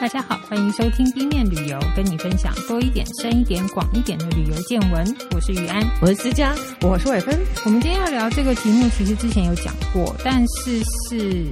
[0.00, 5.04] 大家好，欢迎收听 B 面旅游，跟你分享多一点、深一点、广一点的旅游见闻。
[5.32, 7.38] 我是雨安，我是思佳，我是伟芬。
[7.66, 11.46] 我们今天要聊这个题目，其实之前有讲过，但是是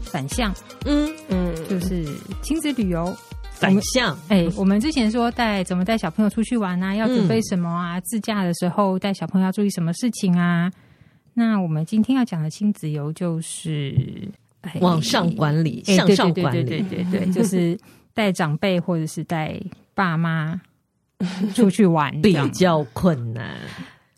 [0.00, 0.54] 反向，
[0.84, 2.04] 嗯嗯，就是
[2.40, 3.12] 亲子旅游
[3.50, 4.16] 反向。
[4.28, 7.98] 哎，我们之前说带怎么带小朋友出去玩啊，要准备什么啊？
[7.98, 10.70] 嗯、自驾的时候带小朋友要注意什么事情啊？
[11.34, 14.30] 那我们今天要讲的亲子游就是。
[14.80, 17.78] 往上管理，向上管理，对对对对对，就是
[18.14, 19.58] 带长辈或者是带
[19.94, 20.60] 爸妈
[21.54, 23.56] 出去玩比较困难，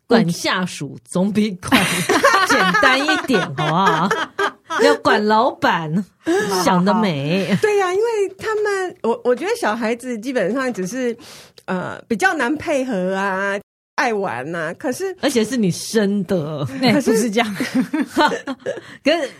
[0.06, 1.84] 管下属总比管
[2.48, 4.08] 简单一点，好不好？
[4.82, 5.92] 要管老板，
[6.64, 7.56] 想得美。
[7.60, 11.16] 对呀，因为他们，我我觉得小孩子基本上只是
[11.66, 13.58] 呃比较难配合啊，
[13.96, 14.72] 爱玩呐。
[14.78, 19.30] 可是而且是你生的， 可是是这样，可是。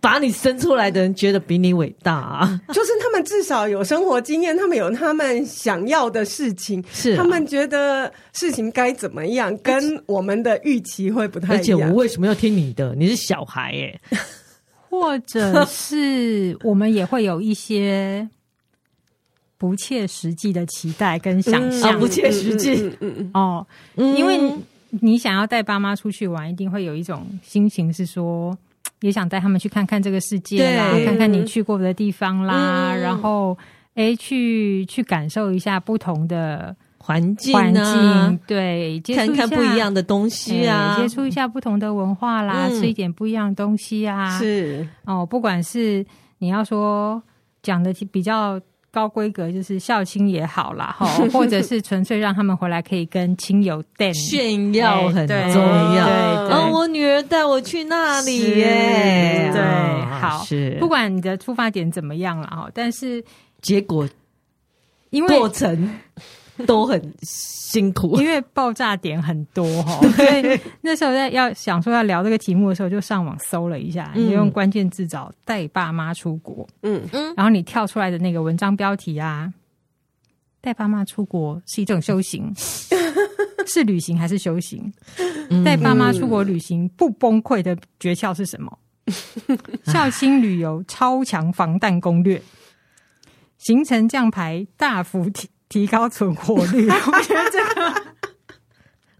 [0.00, 11.60] 把你生出来的人觉得比你伟大啊， 就是他们至少有生活经验，他们有他们想要的事情，是、啊、他们觉得事情该怎么样，跟我们的预期会不太一样。
[11.60, 12.94] 而且我为什么要听你的？
[12.94, 14.00] 你是小孩耶，
[14.88, 18.28] 或者是我们也会有一些
[19.58, 22.74] 不切实际的期待跟想象、嗯啊，不切实际。
[22.74, 24.40] 嗯嗯嗯哦，因为
[24.88, 28.56] 你想要带爸妈出去玩，一定会有一种心情是说。
[29.00, 33.56] 也想带他们去看看这个世界啦，看看你去过的地方啦，嗯、然后
[33.94, 44.86] 哎，去去感受一下不同的环境、啊、环境，对，看看不一样的东西啊，接触一下不同的文化啦，嗯、吃一点不一样的东西啊，是。
[45.04, 46.04] 哦，不管是
[46.38, 47.22] 你要说
[47.62, 48.60] 讲的比较。
[48.92, 56.06] 高规格就是孝亲也好啦，哈， 或者是纯粹让他们回来可以跟亲友炫耀很重要。
[56.06, 59.62] 对，哦，我女儿带我去那里耶，对，
[60.18, 63.24] 好，是不管你的出发点怎么样了哈，但是
[63.62, 64.08] 结果
[65.10, 65.98] 因为过程。
[66.66, 79.52] 都很辛苦，因为爆炸点很多哈， 所以那时候在要想说要聊这个题目的时候，就上网搜了一下，你用关键字找“带爸妈出国”，嗯嗯，然后你跳出来的那个文章标题啊
[80.60, 82.52] ，“带爸妈出国是一种修行，
[83.66, 84.92] 是旅行还是修行？
[85.64, 88.78] 带爸妈出国旅行不崩溃的诀窍是什么？
[89.84, 92.40] 孝亲旅游超强防弹攻略，
[93.58, 98.02] 行程降排大幅提。”提高存活率， 我觉得这个，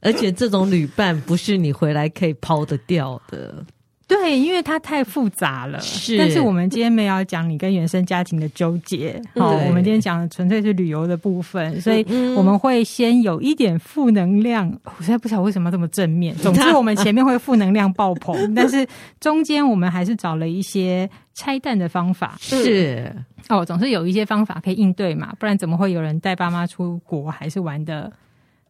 [0.03, 3.65] 而且这种旅伴不是你回来可以抛得掉的。
[4.09, 5.81] 对，因为它太复杂了。
[5.81, 9.23] 是，但是我们今天没有要讲你跟原生家庭的纠结。
[9.37, 14.69] 好，我们今天讲的纯粹是旅游的部分，所以我们会先有一点负能量。
[14.83, 16.35] 我实在不晓得为什么这么正面。
[16.35, 18.85] 总之， 我们前面会负能量爆棚，但是
[19.21, 21.09] 中间我们还是找了一些
[21.41, 22.37] 拆弹的方法。
[22.39, 23.11] 是
[23.49, 28.13] 哦，总是有一些方法可以应对嘛，不然怎么会有人带爸妈出国还是玩的？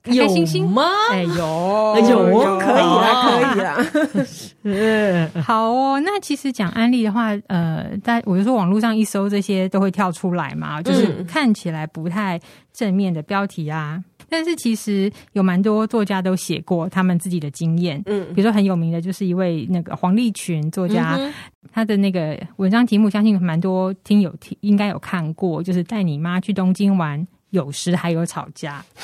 [0.02, 0.82] 开开心心有吗？
[1.10, 4.24] 哎，有有，有可以啦，可以啦。
[4.24, 6.00] 是好哦。
[6.00, 12.40] 那其实讲安利的话，呃，在我就说网络上一搜这些都会跳出来嘛，就是看起来不太
[12.72, 14.02] 正面的标题啊。
[14.30, 18.02] 嗯、但是其实有蛮多作家都写过他们自己的经验。
[18.06, 21.32] 嗯，比如说很有名的就是一位那个黄立群作家，嗯、
[21.72, 28.84] 他的那个文章题目，相信蛮多听友听应该有看过，就是带你妈去东京玩，有时还有吵架。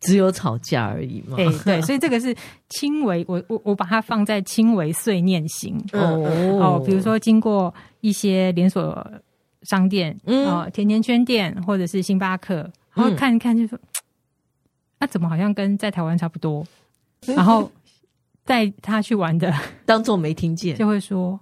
[0.00, 1.36] 只有吵架而已嘛？
[1.36, 2.32] 哎，对，所以这个是
[2.68, 6.22] 轻微，我我我把它放在轻微碎念型哦
[6.60, 9.04] 哦，比如说经过一些连锁
[9.62, 13.76] 商店，哦，甜甜圈店或者是星巴克，然后看一看就说，
[14.98, 16.66] 那怎么好像跟在台湾差不多？
[17.26, 17.70] 然后
[18.44, 19.52] 带他去玩的，
[19.84, 21.38] 当做没听见，就会说，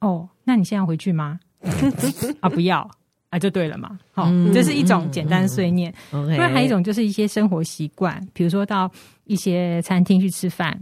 [0.00, 1.40] 哦，那你现在回去吗？
[2.40, 2.88] 啊，不要。
[3.28, 5.92] 啊，就对了嘛，好、嗯，这是一种简单碎念。
[6.12, 8.88] 不然、嗯嗯、还有一种就是一些生活习惯，比如说到
[9.24, 10.80] 一些餐厅去吃饭。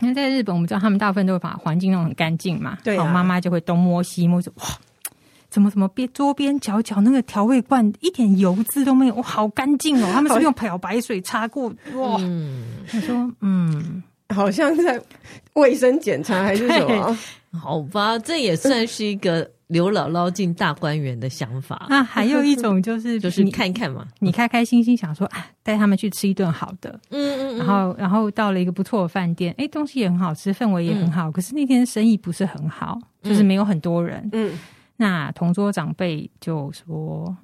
[0.00, 4.64] 那在日本，我们知道他们大部分都会把环境弄很干净嘛，对、啊，妈妈就会东摸西摸，说哇，
[5.52, 10.10] 怎么怎么边桌边角角那个调味罐一点油渍都没有，哇，好干净哦！
[10.12, 14.02] 他们是是用漂白水擦过，哇，嗯、他说嗯，
[14.34, 15.00] 好像在
[15.52, 17.16] 卫生检查还是什么？
[17.60, 19.48] 好吧，这也算是一个。
[19.68, 34.52] 刘姥姥进大观园的想法，那还有一种就是 就是看一看嘛，你开开心心想说啊，带他们去吃一顿好的，嗯嗯，然后然后到了一个不错的饭店，哎，东西也很好吃，氛围也很好，可是那天生意不是很好，就是没有很多人，嗯，
[35.02, 37.36] 那同桌长辈就说。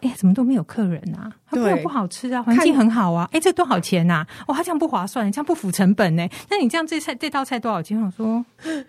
[0.00, 1.28] 哎，怎么都没有客人啊？
[1.44, 3.28] 他没有不好吃啊，环境很好啊。
[3.32, 4.24] 哎，这多少钱呐？
[4.46, 6.24] 哦，他这样不划算，这样不符成本呢。
[6.48, 8.00] 那你这样这菜这道菜多少钱？
[8.00, 8.46] 我说，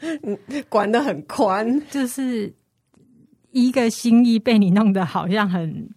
[0.69, 2.53] 管得很宽，就是
[3.49, 5.89] 一个心意被你弄得好像很，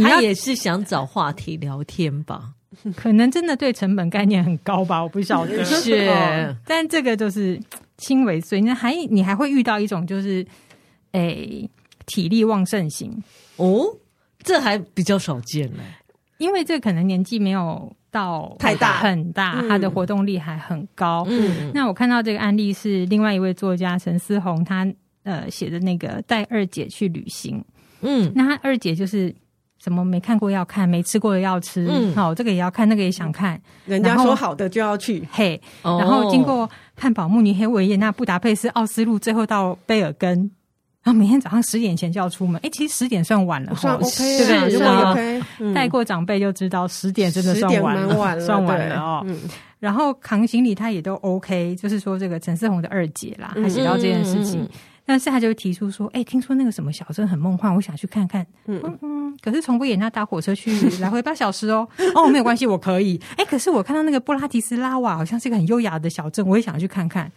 [0.00, 2.54] 他也是想找话题聊天吧？
[2.96, 5.02] 可能真的对成本概念很高吧？
[5.02, 5.64] 我不晓得。
[5.64, 6.08] 是，
[6.64, 7.60] 但这个就是
[7.96, 10.46] 轻微碎，那还你还会遇到一种就是，
[11.12, 11.68] 诶，
[12.06, 13.22] 体力旺盛型
[13.56, 13.84] 哦，
[14.42, 15.82] 这还比较少见呢。
[16.38, 21.26] 因为这可能年纪没有到太大很大，他的活动力还很高。
[21.28, 24.90] 嗯，那我看到这个案例是另外一位作家陈思宏，他
[25.24, 27.62] 呃写的那个带二姐去旅行。
[28.00, 29.34] 嗯，那他二姐就是
[29.82, 31.88] 什么没看过要看，没吃过的要吃。
[31.90, 33.60] 嗯，好，这个也要看，那个也想看。
[33.86, 35.26] 人家说好的就要去。
[35.32, 40.50] 嘿，然后经过汉堡、慕尼黑、维也纳、布达佩斯、奥斯陆，最后到贝尔根。
[41.02, 44.06] 然后每天早上十点前就要出门，哎，其实十点算晚了，算 OK，
[44.38, 44.74] 对不对？
[44.74, 49.26] 如果有带过长辈就知道，十点真的算晚了，算晚了哦。
[49.78, 54.68] 然后扛行李他也都 OK，就是说这个陈思宏的二姐啦，他写到这件事情，
[55.04, 58.46] 但是他就提出说，哎，听说那个什么小镇很梦幻，我想去看看。
[58.66, 60.70] 嗯嗯，可是从维也纳搭火车去
[61.00, 61.88] 来回八小时哦。
[62.14, 63.20] 哦，没有关系，我可以。
[63.36, 67.30] 哎，可是我看到那个布拉提斯拉瓦好像是一个很优雅的小镇，我也想去看看。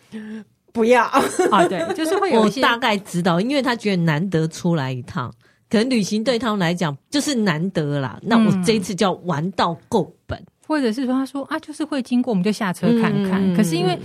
[0.71, 1.03] 不要
[1.51, 1.67] 啊！
[1.69, 5.31] 对，就是会有我大概知道，因为他觉得难得出来一趟，
[5.69, 8.19] 可能旅行对他们来讲就是难得啦。
[8.23, 13.53] 那我这一次就要玩到够本，嗯、或者是说，他说啊，就是会经过，我们就下车看看。
[13.53, 13.95] 嗯、可是因为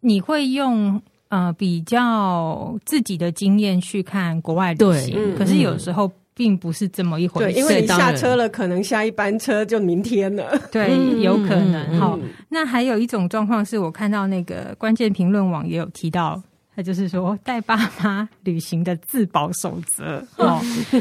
[0.00, 1.00] 你会用
[1.30, 6.08] 呃比较自己的经验去看国外旅行，对可是有时候。
[6.32, 10.58] 并不是这么一回事，对，因为你下车了，可能下一班车就明天了。
[10.72, 12.00] 对，有可能。
[12.00, 12.18] 好，
[12.48, 16.42] 那还有一种状况是我看到那个关键评论网也有提到，
[16.74, 20.24] 他就是说带爸妈旅行的自保守则。
[20.38, 20.58] 哦，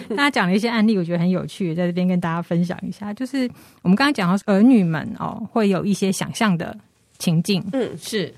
[0.09, 3.13] 大家讲了一些案例，我觉得很有趣，在这边跟大家分享一下。
[3.13, 3.49] 就是
[3.81, 6.75] 我们刚刚讲到儿女们哦，会有一些想象的
[7.17, 7.63] 情境。
[7.71, 8.33] 嗯，是。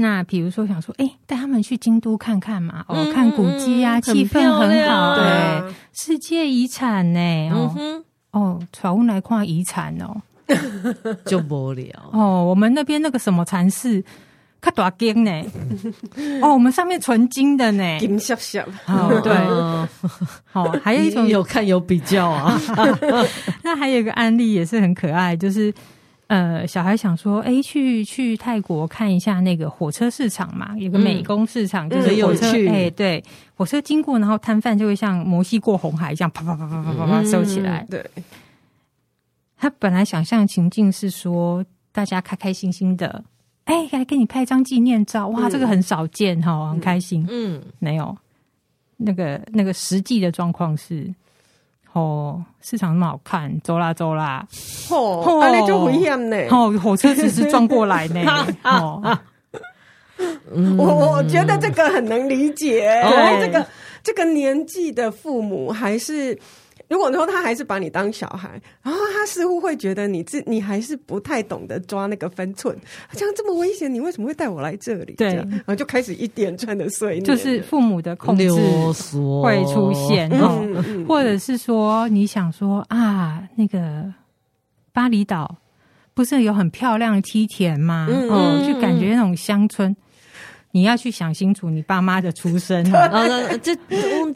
[0.00, 7.74] 那比如说想说，哎，带他们去京都看看嘛，哦，看古迹啊，气氛很好，对，世界遗产呢，哦，
[8.30, 10.22] 哦，传屋来看遗产哦，
[11.26, 12.44] 就无聊哦。
[12.44, 14.00] 我们那边那个什么禅寺，
[14.60, 15.42] 看大金呢，
[16.42, 19.32] 哦，我们上面纯金的呢，金闪闪，哦，对，
[20.52, 22.56] 哦，还有一种 有看有比较啊。
[23.64, 25.74] 那还有一个案例也是很可爱，就是。
[26.28, 37.86] 呃，小孩想说，哎，去去泰国看一下那个火车市场嘛，有个美工市场，嗯、就是火车，哎、嗯，对，火车经过，然后摊贩就会像摩西过红海一样，啪啪啪啪啪啪啪收起来。
[37.88, 38.04] 对，
[39.56, 43.24] 他本来想象情境是说，大家开开心心的，
[43.64, 47.26] 哎，来给你拍一张纪念照，哇，嗯、这个很少见哈、哦，很开心。
[47.30, 48.14] 嗯，没有，
[48.98, 51.10] 那个那个实际的状况是。
[51.98, 54.46] 哦，市场那么好看，走啦走啦，
[54.90, 56.36] 哦，那就危险呢。
[56.50, 58.20] 哦，火车只是撞过来呢。
[58.62, 59.18] 哦，
[60.76, 63.02] 我我觉得这个很能理解。
[63.02, 63.66] 对，这个
[64.02, 66.38] 这个年纪的父母还是。
[66.88, 72.76] 如果说他还是把你当小孩，然后他似乎会觉得你自你还是不太懂得抓那个分寸，
[73.12, 75.14] 这样这么危险，你为什么会带我来这里？
[75.14, 84.10] 对，然后就开始一连串的碎念，就是父母的控制会出现哦，或者是说你想说啊，那个
[84.92, 85.56] 巴厘岛
[86.14, 88.08] 不是有很漂亮的梯田吗？
[88.10, 89.94] 嗯、哦，就感觉那种乡村。
[90.70, 93.08] 你要去想清楚你爸妈的出身啊！
[93.62, 93.74] 这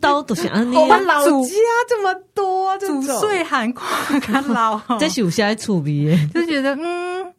[0.01, 1.49] 刀都想你我们老家
[1.89, 3.87] 这么多，祖岁寒跨
[4.19, 7.33] 看老，这是有些处理，就觉得嗯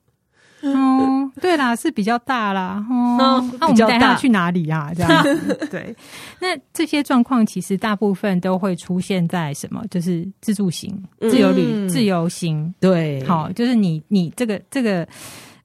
[0.62, 3.18] 哦，对啦，是比较大啦哦。
[3.60, 4.92] 那我们带他去哪里呀？
[4.96, 5.40] 这样
[5.72, 5.94] 对。
[6.40, 9.84] 那这些状况其实大部分都会出现在什么？
[9.90, 12.74] 就是自助型、自由旅、自由行。
[12.80, 15.08] 对，好，就是你你这个这个。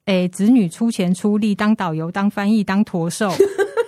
[0.09, 3.31] 哎，子女出钱出力当导游、当翻译、当驼兽，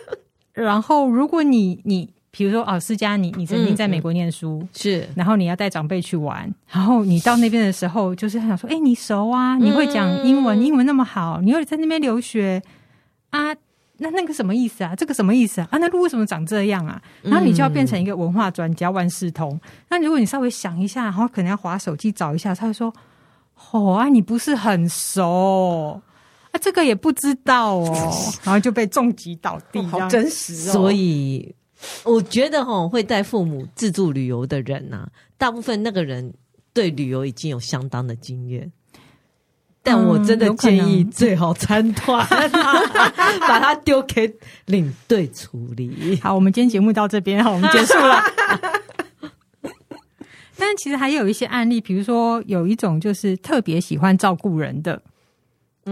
[0.54, 12.62] 然后如果你你比如说哦，思佳，你你曾经在美国念书、嗯、是，然后你要带长辈去玩，然后你到那边的时候，就是想说，哎，你熟啊，你会讲英文，嗯、英文那么好，你又在那边留学
[13.32, 13.52] 啊，
[13.98, 14.96] 那那个什么意思啊？
[14.96, 15.68] 这个什么意思啊？
[15.72, 17.02] 啊，那路为什么长这样啊？
[17.24, 19.60] 然后你就要变成一个文化专家，万事通。
[19.90, 22.94] 那如果你稍微想一下，然后可能要滑手机找一下，他会说，
[23.72, 26.00] 哦啊，你不是很熟。
[26.52, 30.74] 啊，这个也不知道哦， 然后就被重击倒地，哦，好真实哦。
[30.74, 31.56] 所以
[32.04, 36.34] 我觉得哈，会带父母自助旅游的人呐，啊，大部分那个人
[36.74, 38.72] 对旅游已经有相当的经验。
[39.84, 42.90] 但我真的建议最好参团，嗯，
[43.42, 44.32] 把它丢给
[44.68, 46.20] 领队处理。
[46.22, 48.22] 好，我们今天节目到这边，好，我们结束了。
[50.56, 55.02] 但其实还有一些案例，比如说有一种就是特别喜欢照顾人的。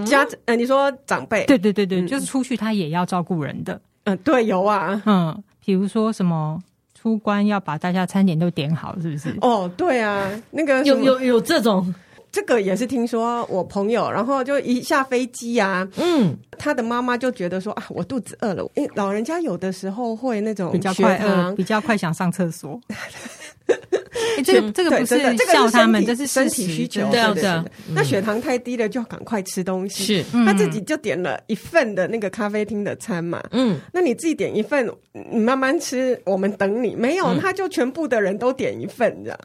[0.06, 1.46] 家呃，你说长辈？
[1.46, 3.80] 对对对对，就是出去他也要照顾人的。
[4.04, 5.02] 嗯，对，有啊。
[5.06, 6.62] 嗯，比如说什么
[6.94, 9.36] 出关要把大家餐点都点好，是不是？
[9.42, 11.94] 哦，对啊，那个有有有这种。
[12.32, 22.80] 这个也是听说我朋友，然后就一下飞机啊，嗯，他的妈妈就觉得说啊，我肚子饿了，因为老人家有的时候会那种比较快饿，比较快想上厕所。
[24.44, 25.20] 这个这个不是
[25.52, 27.64] 笑他们，这是身体需求，对对对。
[27.94, 30.04] 那血糖太低了，就赶快吃东西。
[30.04, 34.90] 是，他自己就点了一份的那个咖啡厅的餐嘛，嗯，那你自己点一份，
[35.32, 36.96] 你慢慢吃，我们等你。
[36.96, 39.40] 没有，他就全部的人都点一份这样。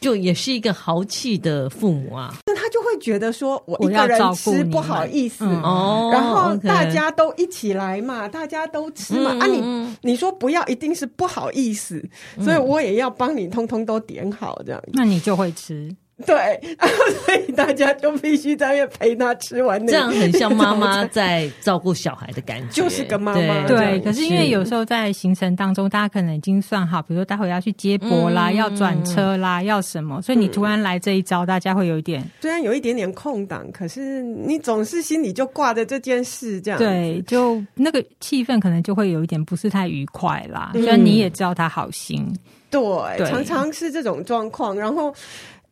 [0.00, 12.02] 就也是一个豪气的父母啊，那他就会觉得说，我一个人吃不好意思，哦，然后大家都一起来嘛，大家都吃嘛，啊，你你说不要，一定是不好意思，
[12.42, 15.94] 所以我也要帮你通通都点好这样，那你就会吃。
[16.26, 16.60] 对，
[17.24, 19.84] 所以大家就必须在那陪他吃完。
[19.86, 23.66] 这样很像妈妈在照顾小孩的感觉，就是个妈妈。
[23.66, 40.72] 对，可是因为有时候在行程当中，大家可能已经算好，比如说待会要去接驳啦，要转车啦，要什么，所以你突然来这一招，大家会有一点，虽然有一点点空档，可是你总是心里就挂着这件事，这样对，就那个气氛可能就会有一点不是太愉快啦。
[40.74, 42.26] 虽然你也知道他好心，
[42.70, 42.80] 对，
[43.26, 45.14] 常常是这种状况，然后。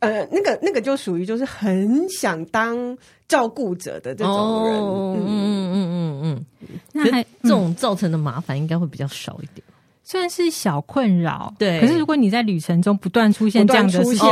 [0.01, 9.67] 呃，那个那个就属于就是很想当照顾者的这种人，嗯嗯嗯嗯嗯，那还这种造成的麻烦应该会比较少一点，
[10.05, 11.81] 虽然是小困扰，对。
[11.81, 14.29] 可是如果你在旅程中不断出现这样的事情，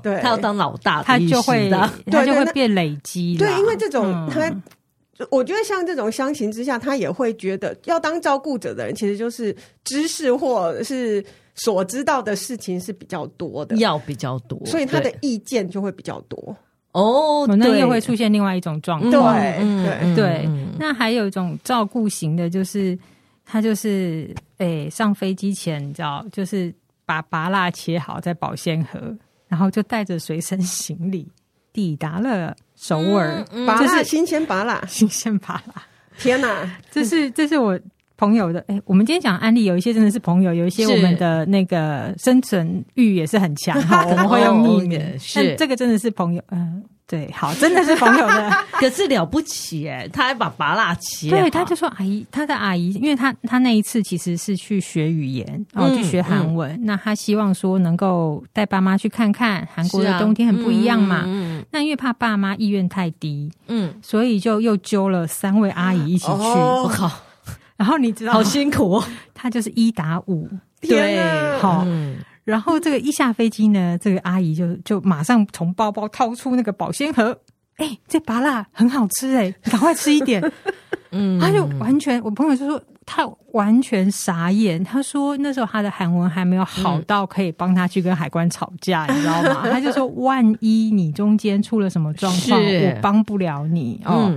[0.00, 1.68] 对，他要当老大，他就会
[2.06, 4.48] 他就会变累积，对，因为这种他，
[5.28, 11.24] 我觉得像这种相形之下，他也会觉得要当照顾者的人，其实就是知识或者是。
[11.54, 16.56] 所知道的事情是比较多的，要比较多，所以他的意见就会比较多。
[16.92, 19.10] 哦，那又会出现另外一种状况。
[19.10, 19.58] 对。
[19.84, 22.98] 对对，那还有一种照顾型的，就是
[23.44, 29.16] 他就是诶、欸，上飞机前你知道，就是把芭乐切好在保鲜盒，
[29.48, 31.26] 然后就带着随身行李
[31.72, 33.44] 抵达了首尔。
[33.66, 35.74] 芭乐新鲜芭乐，新鲜芭乐，
[36.18, 37.78] 天哪，这是这是我。
[38.22, 45.56] 朋友的，哎、欸，我们今天讲案例，有一些真的是朋友，有一些我们的那个生存欲也是很强 哈，我们会用匿名，是。
[45.56, 56.76] 这个真的是朋友，嗯、呃，对，好，真的是朋友的， 可是了不起哎，他还把芭乐切，对，他就说阿姨，他的阿姨，因为他他那一次其实是去学语言，然后去学韩文，嗯。
[56.76, 67.10] 嗯、那他希望说能够带爸妈去看看韩国的冬天很不一样嘛，啊、嗯嗯、那因为怕爸妈意愿太低，嗯，所以就又揪了三位阿姨一起去，我靠。
[67.82, 69.04] 然后你知道，好辛苦哦。
[69.34, 70.48] 他就是一打五，
[70.80, 71.20] 对，
[71.58, 71.84] 好。
[72.44, 77.36] 然后这个一下飞机呢，这个阿姨就就马上从包包掏出那个保鲜盒，
[77.78, 80.40] 哎，这拔辣很好吃哎，赶快吃一点。
[81.10, 84.82] 嗯，他就完全，我朋友就说他完全傻眼。
[84.84, 89.66] 他说那时候他的韩文还没有好到可以帮他去跟海关吵架，你知道吗？
[89.70, 94.32] 他就说万一你中间出了什么状况，我帮不了你哦。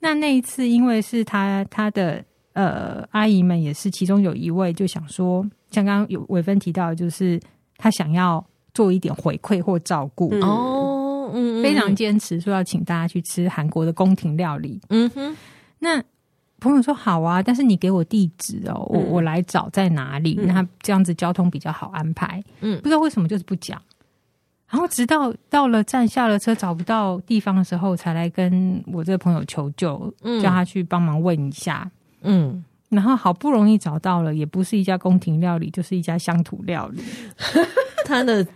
[0.00, 2.22] 那那一次，因为是他他的。
[2.54, 7.38] 呃，阿姨们也是，其中有一位就想说，像刚刚有伟芬提到，就是
[7.76, 14.80] 他想要做一点回馈或照顾哦，嗯，非常坚持说要请大家去吃韩国的宫廷料理。
[14.88, 15.36] 嗯哼，
[15.80, 16.02] 那
[16.60, 22.42] 朋友说好啊，但是你给我地址哦，我我来找在哪里，那这样子交通比较好安排。
[22.60, 23.82] 嗯，不知道为什么就是不讲，
[24.68, 31.90] 然后直到到了站下了车找不到地方的时候，才来跟我这个朋友求救，叫他去帮忙问一下。
[32.24, 37.02] 嗯，然后好不容易找到了，也不是一家宫廷料理，就是一家乡土料理。
[38.04, 38.46] 他的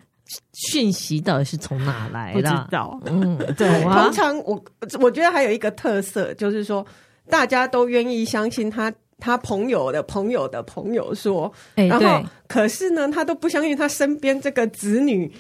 [0.53, 2.41] 讯息到底是从哪来的？
[2.41, 3.01] 不知道。
[3.07, 3.83] 嗯，对。
[3.85, 4.63] 通常我
[5.01, 6.85] 我觉得还有一个特色，就是说
[7.31, 15.33] 大家都愿意相信他，他朋友的朋友的朋友说，欸、然后可是呢，他都不相信他身边这个子女。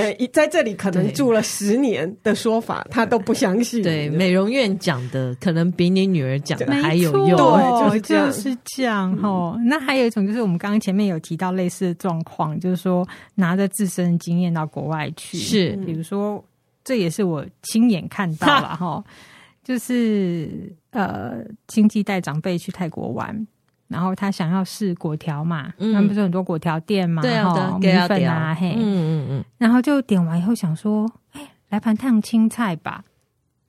[0.00, 3.82] 呃，在这里可能住了十年的说法，他都不相信。
[3.82, 7.36] 对，美容院讲的可能比你女儿讲的还有用。
[7.36, 9.54] 对，就是这样哈。
[9.56, 16.44] 嗯、那还有一种就是我们刚刚前面有提到类似的状况，就是说拿着自身的经验到国外去，是，比如说
[16.84, 19.04] 这也是我亲眼看到了哈， 哈
[19.64, 23.46] 就是呃，亲戚带长辈去泰国玩。
[23.88, 33.04] 然后他想要试果条嘛，他们不是很多果条店嘛，然后米粉啊，嘿，嗯嗯嗯，然后就点完以后想说，哎，来盘烫青菜吧。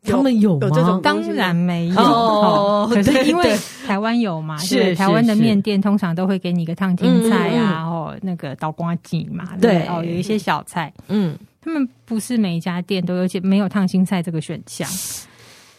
[0.03, 1.00] 他们有吗？
[1.03, 14.88] 当然没有，可是因为台湾有嘛，是台湾的面店通常都会给你一个烫青菜啊，哦，那个刀瓜鸡嘛，对，哦，有一些小菜，嗯，他们不是每一家店都有，且没有烫青菜这个选项。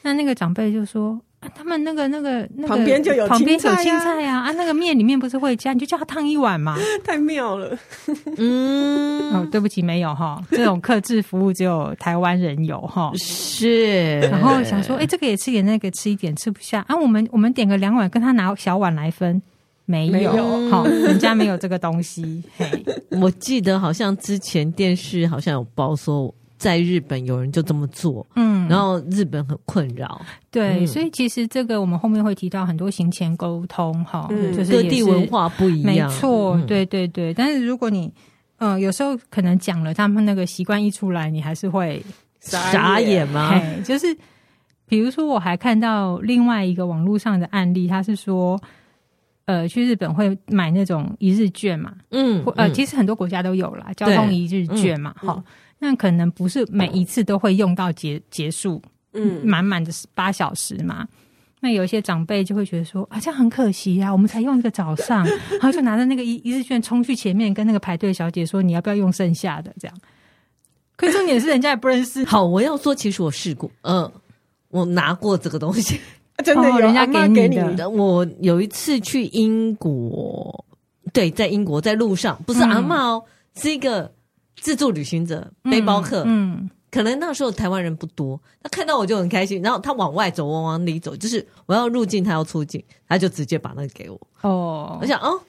[0.02, 1.18] 那那个长辈就说。
[1.40, 6.76] 啊，他们那个那个那个旁边就有旁边有青青菜啊，啊，那个面里面不是会加，你就叫他烫一碗嘛。
[7.04, 7.78] 太妙了，
[8.36, 13.12] 嗯，哦，对不起，没有哈，这种克制服务只有台湾人有哈。
[13.14, 16.96] 是，然后想说，哎，这个也吃点，那个吃一点，吃不下啊。
[16.96, 19.40] 我们我们点个两碗，跟他拿小碗来分，
[19.84, 20.32] 没有
[20.70, 22.42] 哈，人家没有这个东西。
[22.56, 22.84] 嘿，
[23.22, 26.34] 我记得好像之前电视好像有报说。
[26.58, 37.32] 在日本有人就这么做，嗯，然后日本很困扰，对，嗯、所以其实这个我们后面会提到很多行前沟通，哈、嗯，就是各地文化不一样，没错，嗯、对对对。
[37.32, 38.12] 但是如果你，
[38.56, 42.02] 嗯、呃，有时候可能讲了，他们那个习惯一出来，你还是会
[42.40, 43.26] 傻眼。
[43.28, 43.54] 吗？
[43.84, 44.06] 就是
[44.86, 48.60] 比如说，我还看到另外一个网络上的案例，他是说，
[49.44, 55.40] 呃，去日本会买那种一日券嘛，嗯，呃，其实很多国家都有啦，交通一日券嘛，哈。
[55.78, 58.82] 那可能不是每一次都会用到结结束，
[59.12, 61.06] 嗯，满满的八小时嘛。
[61.60, 69.96] 那有一些长辈就会觉得说啊，这样很可惜啊，我们才用一个早上， 然后就拿着那个一一日券冲去前面跟那个排队小姐说，你要不要用剩下的这样？
[70.96, 72.24] 可是重点是人家也不认识。
[72.26, 74.10] 好，我要说，其实我试过，嗯，
[74.68, 75.98] 我拿过这个东西，
[76.44, 77.88] 真的有人家给你的。
[77.88, 80.64] 我有一次去英国，
[81.12, 84.12] 对，在英国在路上，不是阿茂哦，是一个。
[84.60, 94.20] 自助旅行者、背包客，嗯，嗯，可能那时候台湾人不多，他看到我就很开心，然后他往外走，往往里走，就是我要入境，他要出境，他就直接把那个给我。
[94.42, 95.40] 哦，我想，哦，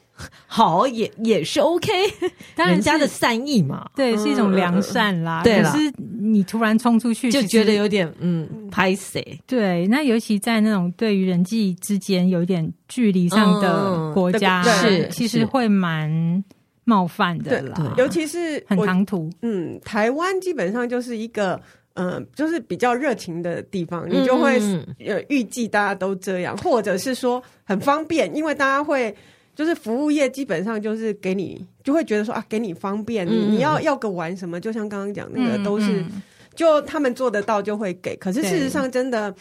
[0.48, 1.89] 好，也也是 OK，
[2.56, 5.42] 当然人家的善意嘛，对，是一种良善啦。
[5.44, 9.39] 可是你突然冲出去，就觉得有点嗯拍谁。
[9.48, 16.44] 对，那尤其在那种对于人际之间有一点距离上的国家，嗯、是其实会蛮。
[16.89, 19.29] 冒犯的啦，对，尤其是很唐突。
[19.43, 21.62] 嗯，台湾基本上就是一个，
[21.93, 24.60] 嗯、呃，就是比较热情的地方，你就会
[25.05, 29.15] 呃预计大家都这样，或者是说很方便，因为大家会
[29.54, 36.04] 就是服务业基本上就是给你就会觉得说啊，给你方便，你你要要个玩什么，就像刚刚讲那个都是，
[36.56, 39.34] 就他们做得到就会给，可是事实上真的。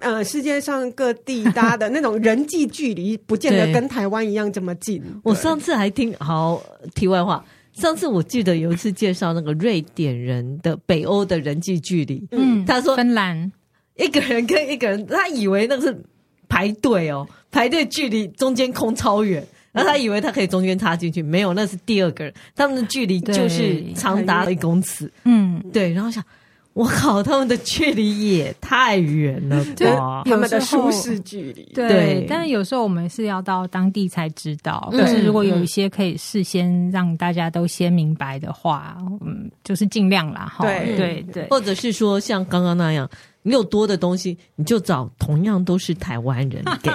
[0.00, 5.02] 呃，世界上各地搭的 那种人际距离，不见得跟台湾一样这么近。
[5.22, 6.62] 我上次还听好
[6.94, 13.52] 题外话，上次我记得有一次介绍那个瑞典人的北欧的人际距离，嗯，他说芬兰
[13.96, 16.02] 一个人跟一个人，他以为那个是
[16.48, 26.24] 排队哦，排队距离中间空超远，然后他以为他可以中间插进去，没有，那是第二个人，他们的距离就是长达一公尺，嗯，对，然后想。
[26.72, 29.64] 我靠，他们的距离也太远了
[29.96, 30.22] 吧？
[30.28, 31.64] 他们的舒适距离。
[31.74, 34.88] 对，对，但是有时候我们是要到当地才知道。
[34.92, 40.46] 但是如果有一些可以事先让大家都先明白的话，嗯，就是尽量啦。
[40.46, 43.08] 哈对对对，或者是说像刚刚那样。
[43.42, 46.90] 你有多的东西，你就找同样都是台湾人 给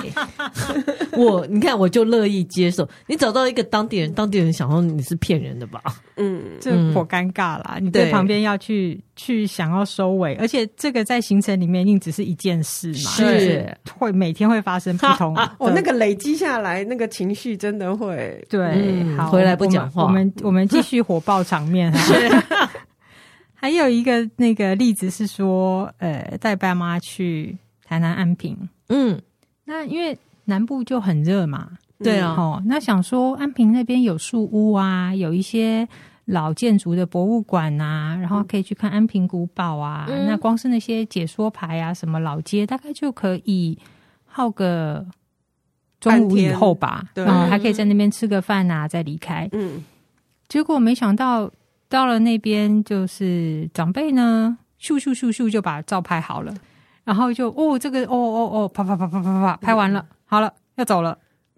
[1.17, 1.45] 我。
[1.47, 2.87] 你看，我就乐意接受。
[3.07, 5.81] 你找到一个当地人，当地人想说你是骗人的吧？
[6.17, 7.77] 嗯，这颇尴尬啦。
[7.81, 15.35] 你在旁边要去去想要收尾，而且这个在行程里面一定只是一件事嘛，是会每天会发生不同。
[15.57, 19.03] 哦，那个累积下来，那个情绪真的会对。
[19.17, 22.64] 好，回来不讲话，我们我们继续火爆场面哈。
[23.65, 28.55] 还有一个那个例子是说，呃，带爸妈去台南安平，
[28.89, 29.19] 嗯，
[29.63, 35.87] 那因为南部就很热嘛，对啊，哦，那想说安平那边有树屋啊，有一些
[36.25, 43.75] 老建筑的博物馆啊，然后可以去看安平古堡啊，嗯、那光是那些解说牌啊，什么老街，大概就可以
[44.25, 45.03] 耗个
[45.99, 49.83] 中午以后吧，对，还可以在那边吃个饭啊，再离开，嗯，
[50.47, 51.51] 结果没想到。
[51.89, 56.53] 到了那边，就是长辈呢，咻咻咻咻就把照拍好了，
[57.03, 61.17] 然后就哦，这个哦哦哦，啪啪啪啪啪啪，拍完了，好了，要走了。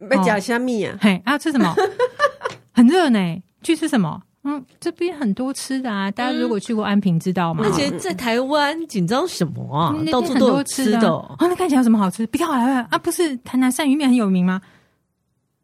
[0.10, 0.96] 被假虾米啊？
[1.02, 1.74] 嘿，啊，吃什么？
[2.72, 4.22] 很热呢，去吃什么？
[4.44, 7.64] 嗯，这边很多吃的啊，大家如果去过安平，知道吗？
[7.66, 9.96] 而且在台湾紧张什么啊？
[10.12, 11.10] 到处很多吃的。
[11.10, 12.26] 哦，那看起来有什么好吃？
[12.28, 12.98] 不要来啊！
[13.00, 14.62] 不是台南鳝鱼面很有名吗？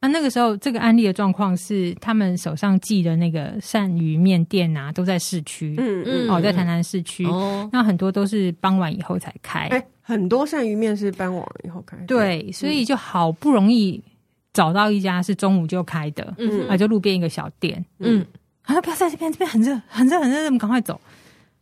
[0.04, 14.04] 那、啊、那个时候，这个案例的状况是，他们手上寄的那个鳝鱼面店啊，都在市区，嗯嗯，哦，在台南市区，哦，那很多都是傍晚以后才开，哎，很多鳝鱼面是傍晚以后开，对，对，所以就好不容易
[14.52, 18.26] 找到一家是中午就开的，嗯，啊，就路边一个小店，嗯，
[18.64, 21.00] 啊，不要在这边，这边很热，很热，很热，我们赶快走，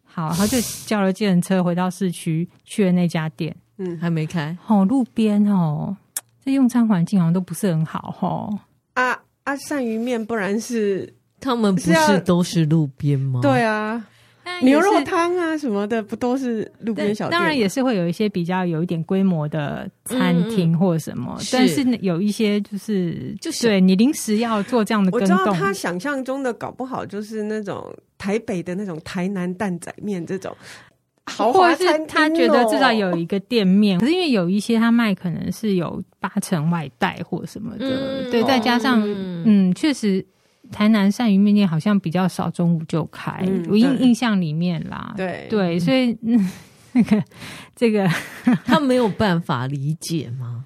[0.03, 5.95] 好，然后就叫了计程车回到市区，去了那家店，嗯，还没开，哦，路边哦。
[6.43, 8.57] 这用餐环境好像都不是很好齁。
[8.93, 13.39] 啊啊，鳝鱼面不然是他们不是都是路边吗？
[13.41, 14.03] 对啊，
[14.61, 17.39] 牛肉汤啊什么的，不都是路边小店？
[17.39, 30.55] 当然也是会有一些比较有一点规模的餐厅或什么，嗯、但是有一些就是就是对你临时要做这样的我知道他想象中的搞不好就是那种台北的那种台南蛋仔面这种。
[31.25, 40.25] 豪华餐厅，他觉得至少有一个店面，可是因为有一些他卖可能是有八成外带或什么的，嗯、对，再加上嗯，确、嗯、实
[40.71, 45.47] 台南鳝鱼面店好像比较少中午就开，嗯、我印印象里面啦，对。
[45.49, 46.49] 对，所以、嗯、
[46.93, 47.23] 那个
[47.75, 48.07] 这个
[48.65, 50.65] 他没有办法理解吗？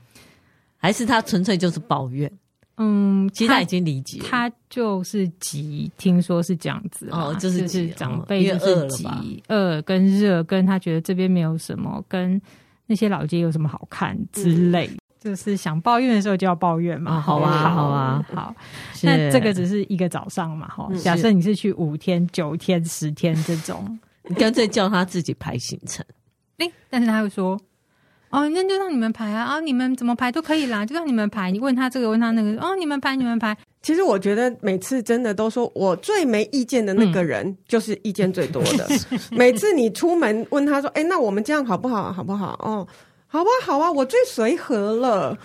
[0.77, 2.31] 还是他纯粹就是抱怨？
[2.77, 12.41] 嗯，其实他已经理解他，他就是急，听说是这样子哦，就是，就是长辈就是急，饿跟热，跟他觉得这边没有什么，跟
[12.85, 17.15] 那些老街有什么好看之类，嗯、就是想抱怨的时候就要抱怨嘛。
[17.17, 18.55] 哦、好啊，好啊，好。
[19.03, 20.89] 那这个只是一个早上嘛，哈。
[21.01, 26.05] 假设你是去五天、九天、十天这种，你干脆叫他自己排行程。
[26.59, 27.57] 诶，但是他会说。
[28.35, 29.45] 哦，那就让你们排啊！
[29.45, 31.49] 啊、哦，你们怎么排都可以啦，就让你们排。
[31.49, 33.55] 你问他这个，问他那个，哦，你们排，你们排。
[33.81, 38.85] 其实我觉得每次真的都说我最没意见的那个人，就是意见最多的。
[39.11, 42.11] 嗯、每次你出门问他说：“哎，那我们这样好不好？
[42.11, 42.85] 好不好？”哦，
[43.27, 45.37] 好吧，好啊，我最随和了。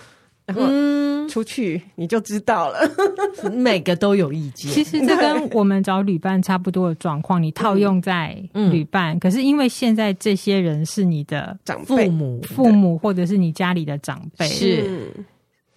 [0.47, 2.79] 嗯，出去你就知道了，
[3.53, 4.69] 每个都有意见。
[4.69, 9.17] 其实这跟我们找旅伴差不多的状况，你套用在旅伴。
[9.19, 15.09] 可是因为现在这些人是你的长辈、父母、父母或者是你家里的长辈，是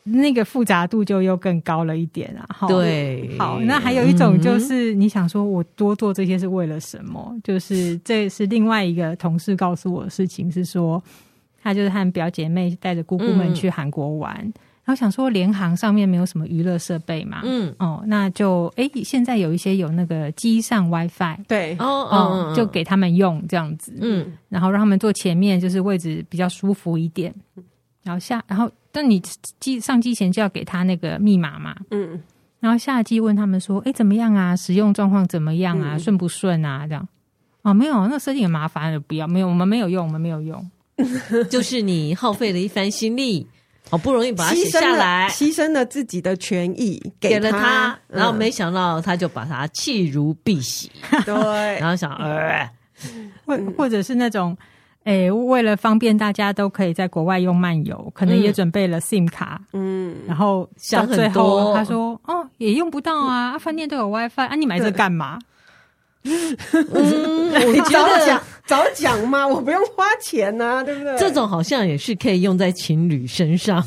[0.03, 2.67] 那个复杂度就又更高了一点啊。
[2.67, 7.33] 对，好，那还有一种就是你想说我多做这些是为了什么？
[7.45, 11.01] 就是这是另外一个同事告诉我的事情，是说。
[11.65, 14.53] 他就是和表姐妹带着姑姑们去韩国玩，嗯、
[14.85, 27.35] 然后想说联航上面没有什么娱乐设备嘛，嗯，哦，那就哎，现在有一些有那个机上 WiFi，对，哦哦，就给他们用这样子，嗯，然后让他们坐前面，就是位置比较舒服一点，
[28.03, 29.19] 然后下，然后但你
[29.59, 32.23] 机上机前就要给他那个密码嘛，嗯，
[32.61, 34.55] 然后下机问他们说，哎，怎么样啊？
[34.55, 35.97] 使用状况怎么样啊？
[35.97, 36.87] 顺、嗯、不顺啊？
[36.87, 37.09] 这样，
[37.63, 40.63] 哦，没有，那设定很麻烦，不要，没有，我们没有用，我们没有用。
[41.51, 43.47] 就是你耗费了一番心力，
[43.91, 50.89] 好 不容易把它写下来，牺牲了自己的权益给了他，然后没想到他就把它弃如敝屣。
[51.27, 51.35] 对，
[51.81, 52.71] 然后想，呃，
[53.45, 54.57] 或或者是那种，
[55.05, 65.39] 哎，为了方便大家都可以在国外用漫游，可能也准备了 SIM 卡，嗯，然后想很多，他说，哦，也用不到啊，饭店都有 WiFi，啊，你买这干嘛？
[66.25, 66.57] 嗯，
[67.53, 68.41] 我觉得？
[68.67, 71.19] 早讲嘛，我不用花钱呐、啊，对不对？
[71.19, 73.85] 这种好像也是可以用在情侣身上，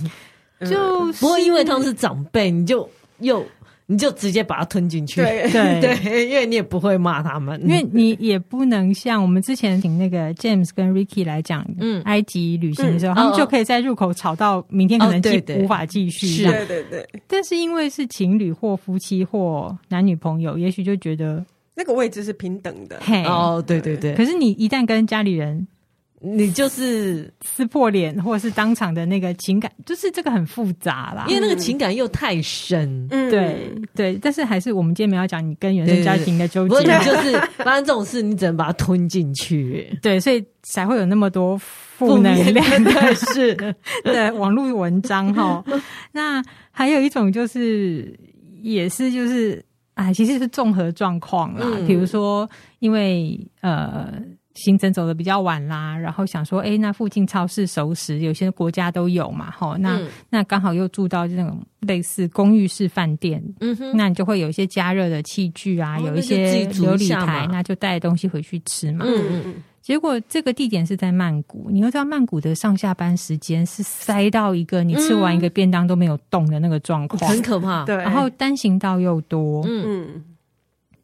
[0.60, 0.78] 嗯、就
[1.14, 2.88] 不过因为他们是长辈，你就
[3.22, 3.44] 又
[3.88, 5.50] 你就直接把它吞进去，对。
[5.52, 5.82] 对。
[5.82, 17.04] 对，因为你也不会骂他们，因为你也不能像我们之前请那个 James 跟 Ricky 来讲，嗯，埃及旅行的时候，嗯、他们就可以在入口吵到明天可能继无法继续，对对对。
[17.26, 21.44] 但是因为是情侣或夫妻或男女朋友，也许就觉得。
[21.80, 24.16] 那个位置是平等的，嘿哦，对对对。
[24.16, 25.68] 可是你一旦跟家里人，
[26.20, 31.26] 你就是撕破脸，或者是当场的那个情感，就是这个很复杂啦。
[31.28, 34.20] 因为那个情感又太深，嗯，对对。
[34.20, 39.88] 但是还是我们今天没有要讲你跟原生家庭的纠结，你就是发生这种事，你只能把它吞进去。
[40.02, 43.54] 对，所以才会有那么多负能量的是，
[44.04, 45.64] 对网络文章哈。
[46.12, 48.20] 那还有一种就是，
[48.64, 49.64] 也是就是。
[49.98, 52.48] 啊，其实是综合状况啦，嗯、比如说，
[52.80, 54.14] 因为呃
[54.58, 69.56] 行程走的比较晚啦，然后想说，哎，那附近超市熟食，有些国家都有嘛，哈，那、嗯、那刚好又住到这种类似公寓式饭店，嗯哼，那你就会有一些加热的器具啊，哦、有一些流理台，那就带东西回去吃嘛，嗯嗯嗯。
[69.82, 77.86] 结果这个地点是在曼谷，你又知道曼谷的上下班时间是塞到一个你吃完一个便当都没有动的那个状况，很可怕。
[77.86, 80.22] 对，然后单行道又多，嗯，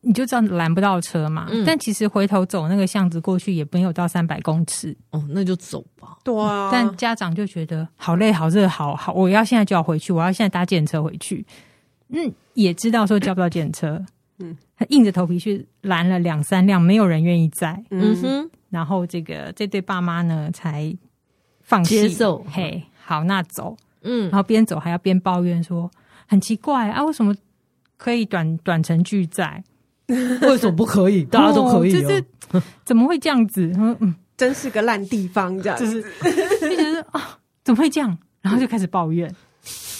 [0.06, 1.48] 你就知道拦不到车嘛。
[1.50, 6.18] 嗯、但其实回头走那个巷子过去也没有到三百公尺，哦，那就走吧。
[6.24, 11.46] 对啊，但家长就觉得好累、好热、好好，我要现在就要回去，我要现在搭计程车回去。
[12.10, 14.06] 嗯，也知道说叫不到计程车，
[14.40, 17.84] 嗯，他硬着头皮去拦了两三辆，没有人愿意载。
[17.90, 18.50] 嗯哼。
[18.70, 20.92] 然后这个这对爸妈呢才
[21.62, 25.90] 放弃接受，嘿，好，那走，嗯，然后边走还要边抱怨说
[26.28, 27.36] 很奇怪啊，为什么
[27.98, 29.64] 可以短短程拒载？
[30.48, 31.24] 为什么不可以？
[31.32, 32.24] 大家都可以，哦，就是
[32.86, 33.72] 怎么会这样子？
[33.78, 36.04] 嗯，真是个烂地方，这样子，
[36.62, 38.18] 就觉得啊，怎么会这样？
[38.42, 39.34] 然后就开始抱怨。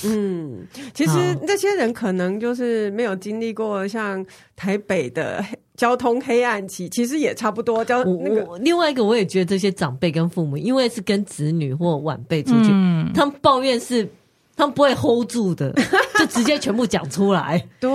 [0.06, 5.42] 嗯，其实那些人可能就是没有经历过像台北的
[5.78, 7.86] 交通黑暗期，其实也差不多。
[7.86, 14.06] 交那个另外一个，我也觉得这些长辈跟父母，因为是跟子女或晚辈出去，嗯、他们抱怨是
[14.56, 15.74] 他们不会 hold 住的，
[16.20, 17.64] 就直接全部讲出来。
[17.80, 17.90] 对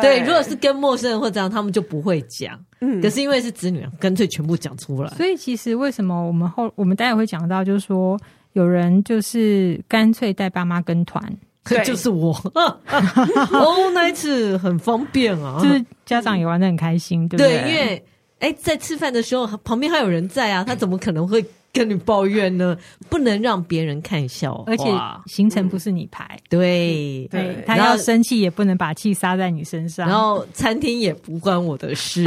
[0.00, 2.58] 对，如果是跟陌生人或这样，他们就不会讲。
[2.80, 5.08] 嗯，可是因为是子女，干脆全部讲出来。
[5.10, 8.18] 所以其实为什么我们后我们待会会讲到，就是说
[8.52, 11.22] 有人就是干脆带爸妈跟团。
[11.64, 17.60] 对就是我 哦，那一次很方便啊，就是家长也玩的很开心，对不对？
[17.62, 18.04] 对，因为
[18.40, 21.40] 哎，在吃饭的时候旁边还有人在啊，他怎么可能会
[21.72, 22.76] 跟你抱怨呢？
[23.08, 24.84] 不能让别人看笑，而且
[25.26, 32.26] 行程不是你排，嗯、对对，他要生气也不能把气撒在你身上，然后餐厅也不关我的事，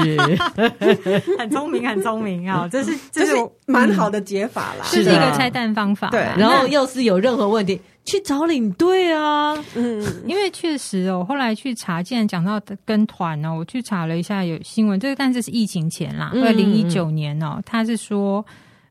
[1.37, 2.69] 很聪明，很聪明啊、 哦！
[2.71, 3.33] 这是这是
[3.67, 6.09] 蛮好的解法啦，是一个拆弹方法。
[6.09, 7.79] 对，然后要是有任何问题。
[8.07, 18.45] 去找领队啊，嗯，因为确实哦，后来去查，既然讲到跟团哦，我去查了一下有新闻，这个但这是疫情前啦，二零一九年哦，他是说，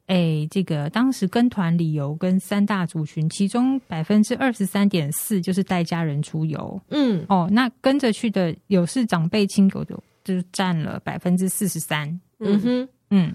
[0.07, 12.09] 哎，这个当时跟团旅游跟三大族群，其中百分之二十三点四就是带家人出游，嗯，哦，那跟着去的有是长辈亲友的，就是占了百分之四十三，
[12.41, 13.35] 嗯哼，嗯。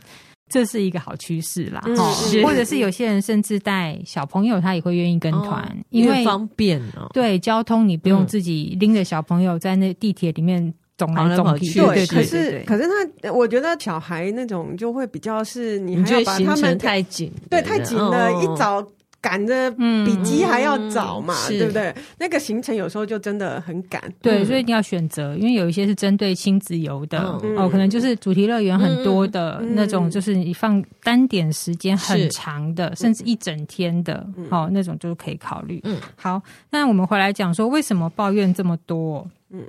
[0.52, 1.80] 这是一个好趋势啦，
[2.26, 7.08] 是或者是有些人甚至带小朋友，他也会愿意跟团，哦、因为方便哦。
[7.14, 11.80] 对，交通你不用自己拎着小朋友在那地铁里面走来总去。
[11.80, 12.84] 对，可是可是
[13.24, 18.86] 他，我觉得小孩那种就会比较是，你还要把他们太紧，对，太紧了，哦、一早。
[19.22, 19.70] 赶着
[20.06, 21.94] 比鸡还要早嘛，嗯、对不对？
[22.18, 35.82] 那个行程有时候就真的很赶，对，所以一定要选择，因为有一些是针对亲子游的、嗯、哦，可能就是主题乐园很多的那种，就是你放单点时间很长的，嗯、甚至一整天的，嗯、哦，那种就可以考虑。
[35.84, 39.28] 嗯，好，那我们回来讲说，为什么抱怨这么多？
[39.50, 39.62] 嗯，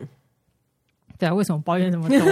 [1.20, 2.18] 对啊，为什么抱怨这么多？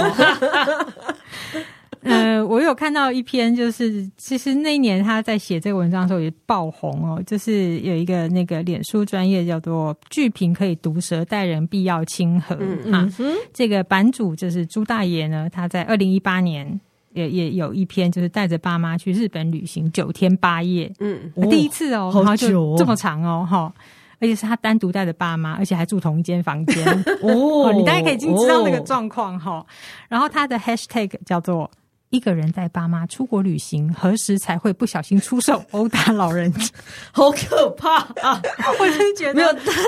[2.02, 16.80] 呃，我有看到一篇，就是其实那一年他在写这个文章的时候也爆红哦，就是有一个那个脸书专业叫做“剧评可以毒舌，待人必要亲和”嗯啊，嗯这个版主就是朱大爷呢，他在二零一八年
[17.14, 21.18] 也也有一篇，就是带着爸妈去日本旅行九天八夜，嗯，
[21.50, 23.72] 第一次哦，好久，这么长哦，哈，
[24.20, 26.86] 而且是他单独带着爸妈，而且还住同一间房间
[27.22, 29.64] 哦，你大概可以已经知道那个状况哈，
[30.08, 31.70] 然后他的 hashtag 叫做。
[32.10, 36.50] 一个人带爸妈出国旅行，何时才会不小心出手殴打老人？
[37.12, 38.40] 好可怕啊！
[38.80, 39.82] 我真觉得没有他，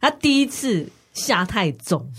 [0.00, 2.10] 他第一次下太重，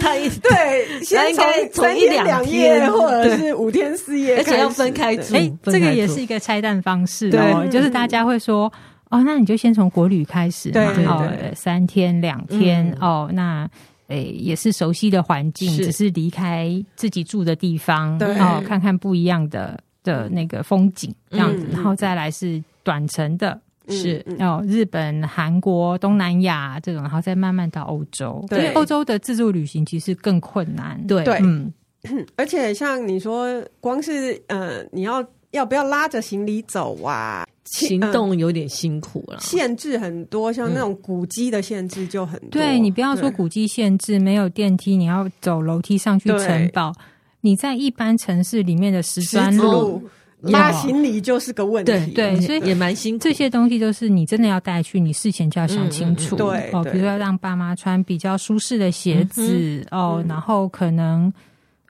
[0.00, 5.36] 他一对，他应该从一两天或者是五天四夜，而且要分开住。
[5.36, 8.72] 哎，这个也是一个拆弹方式哦，就是大家会说
[9.10, 13.68] 哦，那你就先从国旅开始嘛，哦，三天两天哦，那。
[14.08, 28.44] 诶，也是熟悉的环境，是只是离开自己住的地方，对哦，看看不一样的的那个风景，这样子，嗯、然后再来是短程的，嗯、是哦，日本、韩国、东南亚这种，然后再慢慢到欧洲。
[28.46, 31.02] 对，欧洲的自助旅行其实更困难。
[31.06, 31.72] 对，嗯，
[32.36, 37.46] 而且像你说，光是呃，你要要不要拉着行李走啊？
[37.64, 42.50] 行动有点辛苦了，限制很多，像那种古迹的限制就很多。
[42.50, 46.92] 对，你不要说古迹限制，没有电梯，你要走楼梯上去城堡。
[47.40, 50.02] 你在一般城市里面的石砖路
[50.42, 53.22] 拉行李就是个问题，对，所以也蛮辛苦。
[53.22, 56.36] 这些东西就是你真的要带去，你事前就要想清楚。
[56.36, 61.32] 对，哦，比如说要让爸妈穿比较舒适的鞋子哦，然后可能。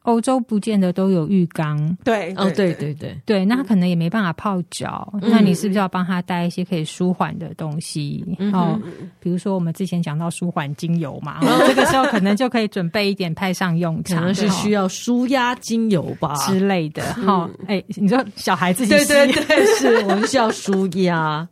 [0.05, 3.15] 欧洲不见得都有浴缸，对，哦，对对对。
[3.25, 8.25] 对，那他可能也没办法泡脚，那你是不是要帮他带一些可以舒缓的东西？
[8.53, 8.79] 哦，
[9.19, 16.35] 比如说我们之前讲到舒缓精油嘛，这个时候可能就可以准备一点派上用场，可能是需要舒压精油吧。
[16.47, 17.03] 之类的。
[17.15, 21.49] 哈，哎，你说小孩自己对对对， 是我们需要舒压。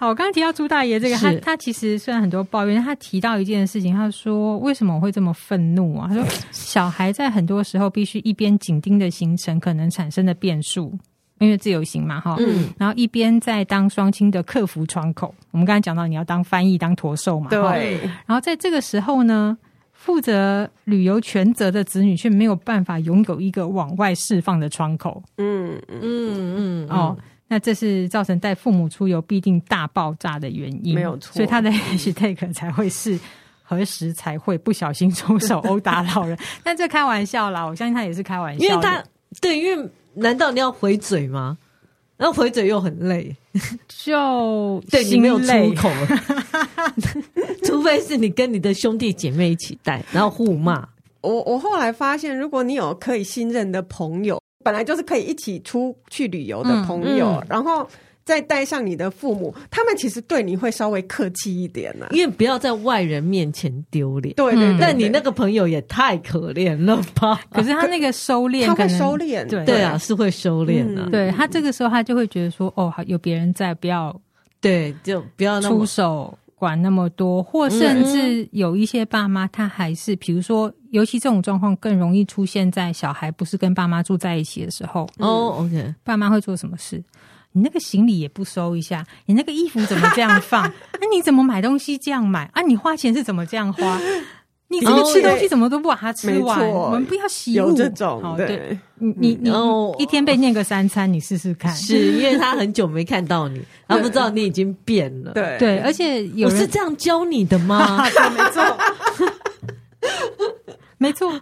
[0.00, 6.08] 好，我刚刚提到朱大爷这个，他他其实虽然很多抱怨，他提到一件事情，他说为什么我会这么愤怒啊？
[6.08, 7.26] 他说 小孩在。
[7.36, 10.96] 很多时候必须一边紧盯的行程可能产生的变数，
[11.38, 15.34] 因为自由行嘛，哈，嗯，然后一边在当双亲的客服窗口。
[15.50, 17.98] 我们刚才讲到，你要当翻译、当驼兽嘛，对。
[18.24, 19.58] 然后在这个时候呢，
[19.92, 25.22] 负责旅游全责的子女却没有办法拥有一个往外释放的窗口。
[25.36, 31.32] 嗯嗯嗯，哦，那这是造成带父母出游必定大爆炸的原因，没有错。
[31.34, 33.18] 所以他的 hashtag 才会是。
[33.68, 36.38] 何时才会不小心出手殴打老人？
[36.62, 38.64] 但这开玩笑啦，我相信他也是开玩笑。
[38.64, 39.02] 因为他
[39.40, 41.58] 对，因为难道你要回嘴吗？
[42.16, 43.34] 然后回嘴又很累，
[43.90, 46.06] 就对你没有出口了，
[47.64, 50.86] 除非是你跟你的兄弟姐妹一起带，然后互骂。
[51.22, 57.88] 我我后来发现，如果你有可以信任的朋友，本来就是可以一起出去旅游的朋友，嗯嗯、然后。
[58.26, 64.34] 再带上你的父母，他们其实对你会稍微客气一点呢、啊，因为不要在外人面前丢脸。
[64.34, 67.40] 对对，对，但你那个朋友也太可怜了吧？
[67.54, 71.02] 可是他那个收敛，他会收敛，对对啊，是会收敛的。
[71.04, 74.20] 嗯、对他这个时候，他就会觉得说，哦，有别人在，不要
[74.60, 85.02] 对，就不要出手管那么多，或甚至有一些爸妈，他还是，比如说，尤其这种状况更容易出现在小孩不是跟爸妈住在一起的时候。
[85.18, 87.04] 哦、oh，OK，爸妈会做什么事？
[87.52, 90.62] 你那个行李也不收一下，你那个衣服怎么这样放？
[90.62, 92.44] 那、 啊、你怎么买东西这样买？
[92.54, 94.00] 啊，你花钱是怎么这样花？
[94.68, 96.68] 你这个吃东西怎么都不把它吃完？
[96.68, 99.50] 我们不要洗有这种对，对，你你你
[99.98, 101.72] 一天被念个三餐，你试试看。
[101.74, 105.32] 是因为他很久没看到你， 他不知道你已经变了。
[105.32, 108.04] 对对，而且有人我是这样教你的吗？
[108.10, 108.78] 对， 没错，
[110.98, 111.40] 没错。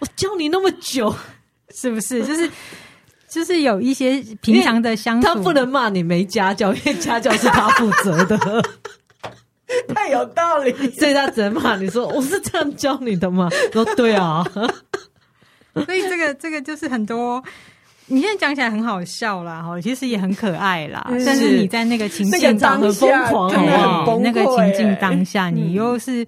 [0.00, 1.14] 我教你那么久，
[1.74, 2.22] 是不是？
[2.24, 2.50] 就是。
[3.32, 8.36] 就是有一些平常的相处，他不能骂你没家教，因为家教是他负责的，
[9.94, 14.44] 太有道理， 所以他只能骂你说：“我是这样教你的吗？”说：“对啊。
[15.86, 17.42] ”所以这个这个就是很多，
[18.06, 21.06] 你现在讲起来很好笑啦，哈，其实也很可爱啦。
[21.18, 24.18] 是但是你在那个情境当很疯狂，好不好？
[24.18, 26.26] 那个情境当下，你又是、嗯、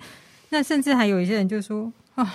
[0.49, 2.35] 那，甚至还有一些人就说啊。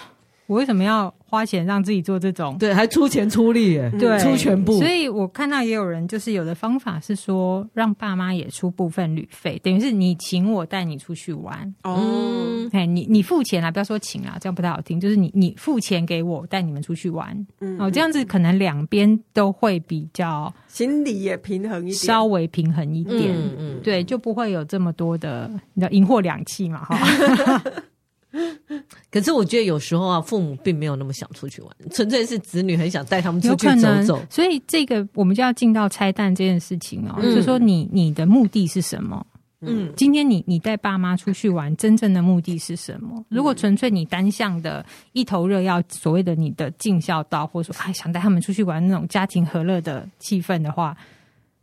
[0.49, 2.57] 我为什么要花钱让自己做这种？
[2.57, 4.79] 对，还出钱出力耶，对，出全部。
[4.79, 11.71] 所以我看到也有人就是有的方法是说，让爸妈也出部分旅费，等于是你请我带你出去玩。
[11.83, 14.99] 哦，哎，你你付钱啊，不要说请啊，这样不太好听。
[14.99, 27.61] 就是你你付钱给我带你们出去玩，嗯，哦，这样子可能两边都会比较心里也平衡一点，稍微平衡一点，嗯嗯，对，就不会有这么多的你知道银货两气嘛，哈。
[29.11, 34.21] 可是我觉得有时候啊，父母并没有那么想出去玩，纯粹是子女很想带他们出去走走。
[34.29, 39.25] 所以这个我们就要进到拆弹这件事情哦，嗯、就是说你你的目的是什么？
[39.61, 43.25] 嗯，今天你你带爸妈出去玩，真正的目的是什么？
[43.27, 50.95] 如果纯粹你单向的一头热，要所谓的你的尽孝道，或者说哎想带他们出去玩那种家庭和乐的气氛的话，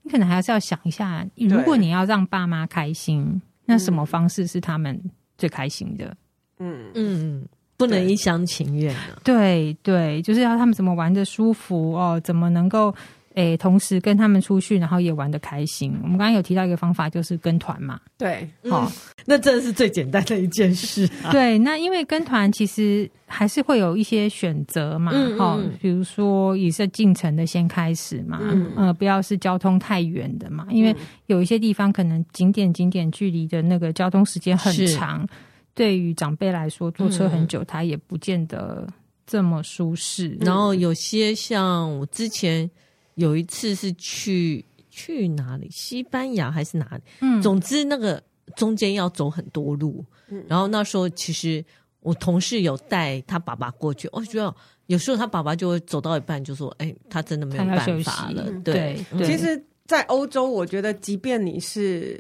[0.03, 5.01] 你可能还是要想一下，如果你要让爸妈开心，那什么方式是他们
[5.39, 6.15] 最开心的？
[6.59, 7.43] 嗯嗯，
[7.77, 9.19] 不能一厢情愿啊。
[9.23, 12.95] 对对，就是要他们怎么玩的舒服哦，怎么能够
[13.35, 15.93] 诶，同时跟他们出去，然后也玩的开心。
[16.03, 18.01] 我们刚刚有提到一个方法，就是跟团嘛。
[18.17, 18.91] 对，好，
[19.27, 21.29] 那真的是最简单的一件事啊。
[21.33, 25.13] 对，那因为跟团其实还是会有一些选择嘛。
[25.37, 35.29] 好，比如说也是进城的先开始嘛，嗯，呃，不要是交通太远的嘛，因为有一些地方可能景点景点距离的那个交通时间很长。
[35.77, 38.89] 对于长辈来说，坐车很久，他也不见得
[39.27, 40.29] 这么舒适。
[40.29, 42.69] 嗯、然后有些像我之前
[43.17, 47.03] 有一次是去去哪里，西班牙还是哪里？
[47.21, 48.23] 嗯，总之那个
[48.57, 50.03] 中间要走很多路。
[50.29, 51.63] 嗯，然后那时候其实
[52.01, 54.55] 我同事有带他爸爸过去，我觉得
[54.87, 62.19] 有时候他爸爸就会走到一半就说：“哎，他真的没有办法了。”对，对其实，在欧洲，我觉得即便你是。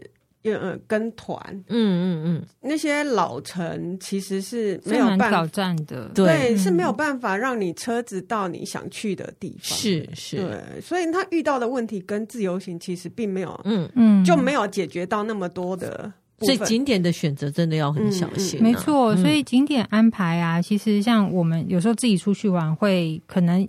[0.54, 13.90] 嗯，跟团，嗯嗯嗯，那些老城其实是没有办法挑战的，对，对是没有办法让你车子到你想去的地方，是是，对，所以他遇到的问题跟自由行其实并没有，嗯。
[13.94, 23.66] 嗯，就没有解决到那么多的，所以景点的选择真的要很小心啊，嗯嗯，没错，所以景点安排啊，其实像我们有时候自己出去玩会可能。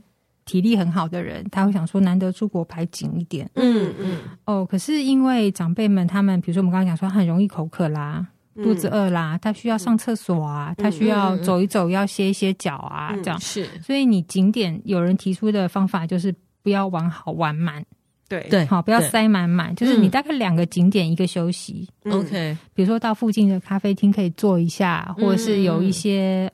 [0.47, 3.47] 体力很好的人，他会想说难得出国排紧一点。
[3.55, 4.17] 嗯嗯。
[4.45, 13.67] 哦，可是因为长辈们他们，比如说我们刚刚讲说，很容易口渴啦，嗯、肚子饿啦，他需要上厕所啊，嗯、他需要走一走，要歇一歇脚啊，嗯、这样是。
[13.83, 16.33] 所以你景点有人提出的方法就是
[16.63, 17.83] 不要玩好玩满，
[18.29, 21.87] 对对，好不要塞满满，就是你大概两个景点一个休息。
[22.05, 26.49] OK，、嗯、比如说到附近的咖啡厅可以坐一下，或者是有一些。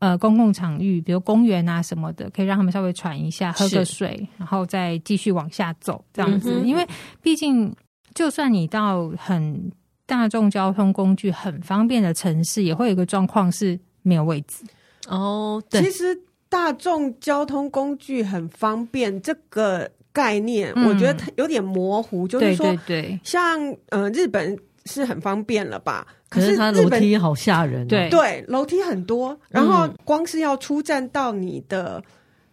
[0.00, 6.58] 呃，公共场域，比如公园啊什么的，可以让他们稍微喘一下，喝个水，然后再继续往下走，这样子。
[6.58, 6.86] 嗯、因为
[7.22, 7.70] 毕竟，
[8.14, 9.70] 就算你到很
[10.06, 14.64] 大众交通工具很方便的城市，也会有一个状况是没有位置。
[15.06, 15.82] 哦，对。
[15.82, 22.26] 其实大众交通工具很方便这个概念，嗯、我觉得它有点模糊。
[22.26, 26.06] 就是说，对对对，像呃日本是很方便了吧？
[26.28, 32.02] 可是它楼梯好吓人，啊，对对，楼梯很多，然后光是要出站到你的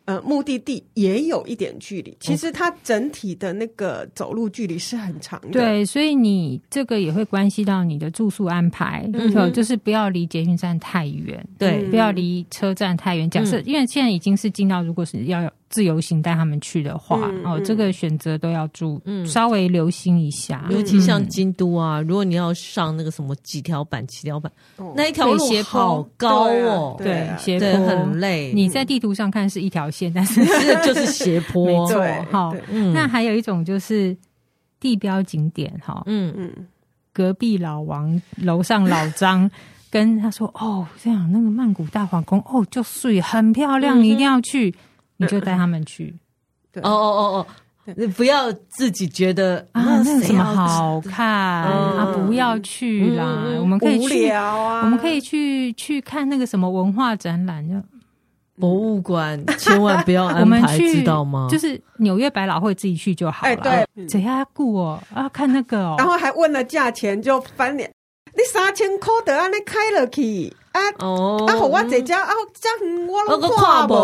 [0.06, 2.18] 呃目的地也有一点距离。
[2.20, 5.50] 其实它整体的那个走路距离是很长的。
[5.52, 9.08] 对，所以你这个也会关系到你的住宿安排，
[9.54, 13.30] 就是不要离捷运站太远，对，不要离车站太远。
[13.30, 15.52] 假设、嗯、因为现在已经是进到，如果是要有。
[15.70, 20.66] 自由行带他们去的话，嗯嗯、哦，这个选择都要注，嗯、稍微留心一下。
[20.70, 27.86] 尤其像京都啊，嗯、如果你要上那个什么几条板、七条板，哦、那一条路好高哦，对，斜坡。
[27.86, 28.54] 很累。
[28.54, 30.44] 你在地图上看是一条线，但是
[30.86, 32.26] 就是斜坡， 没错。
[32.32, 32.56] 好，
[32.94, 34.16] 那还有一种就是
[34.80, 36.34] 地标景点，哈，嗯。
[36.38, 36.52] 嗯，
[37.12, 39.50] 隔壁老王楼上老张
[39.92, 44.74] 跟他说，哦，这样那个曼谷大皇宫，哦，就水很漂亮，你一定要去。
[45.18, 46.16] 你就带他们去，
[46.72, 46.82] 对。
[46.84, 51.28] 哦哦哦哦，你不要自己觉得啊，那什么好看？
[51.28, 53.44] 啊，不要去啦。
[53.60, 57.76] 我们可以去啊，我们可以去去看那个什么文化展览，就
[58.60, 61.48] 博物馆，千万不要 安排，知道吗？
[61.50, 63.56] 就是纽约百老汇自己去就好了。
[63.58, 65.02] 对，谁要顾哦？
[65.14, 67.90] 啊，看那个哦，然后还问了价钱，就翻脸，
[68.38, 70.54] 你三千块的啊，你开了去。
[70.74, 71.44] 啊哦！
[71.48, 72.30] 啊，我这家啊，
[72.62, 73.96] 这样我都跨不，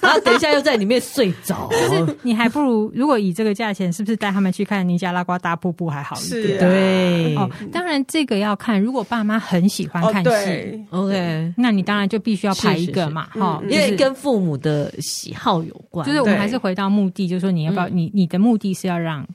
[0.00, 1.68] 然后 等一下又在里面睡着。
[1.72, 6.58] 就是你还不如，如果以这个价钱，是不是带他们去看尼加拉瓜大瀑布还好一点？
[6.60, 16.06] 对哦，当然这个要看，如果爸妈很喜欢看戏，OK，那你当然就必须要排一个嘛，哈，因为跟父母的喜好有关。
[16.06, 19.26] 就是我们还是回到目的，就是说你要不要你你的目的是要让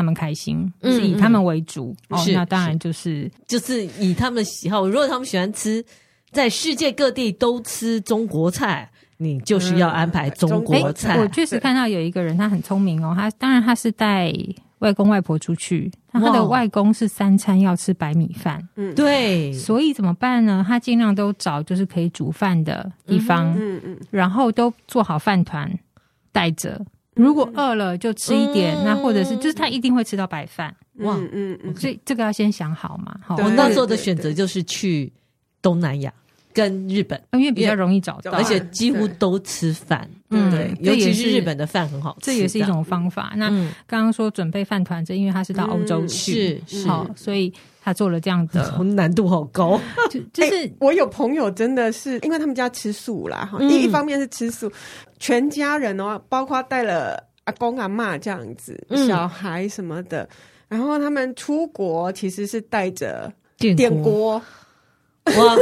[0.00, 2.18] 他们开心，是以他们为主哦。
[2.32, 5.84] 那当然就是就是以他们的喜好，如果他们喜欢吃。
[6.32, 11.18] 在世界各地都吃中国菜，你就是要安排中国菜。
[11.18, 13.12] 我确实看到有一个人，他很聪明哦。
[13.18, 14.32] 他当然他是带
[14.78, 18.62] 外公外婆出去，他的外公是三餐要吃白米饭。
[18.76, 19.52] 嗯，对。
[19.52, 20.64] 所以怎么办呢？
[20.64, 25.68] 他尽量都找就是可以煮饭的地方，嗯嗯，然后都做好饭团
[26.30, 26.80] 带着。
[27.20, 30.74] 如果饿了就吃一点，那或者是就是他一定会吃到白饭。
[31.00, 33.14] 哇，嗯嗯，所以这个要先想好嘛。
[33.22, 35.12] 好我那时候的选择就是去
[35.60, 36.12] 东南亚。
[36.52, 43.32] 跟日本，因为比较容易找到，而且几乎都吃饭，嗯，对，尤其是日本的饭很好吃，这也是一种方法。
[43.36, 43.48] 那
[43.86, 49.80] 刚刚说准备饭团，这因为他是到欧洲去，是好，所以他做了这样的， 难度好高。
[50.10, 54.70] 就就是我有朋友真的是，因为他们家吃素啦，哈，一一方面是吃素，
[55.18, 60.28] 全家人哦，包括带了阿公阿嬷这样子，小孩什么的，
[60.68, 64.42] 然后他们出国其实是带着电锅。
[65.24, 65.56] 哇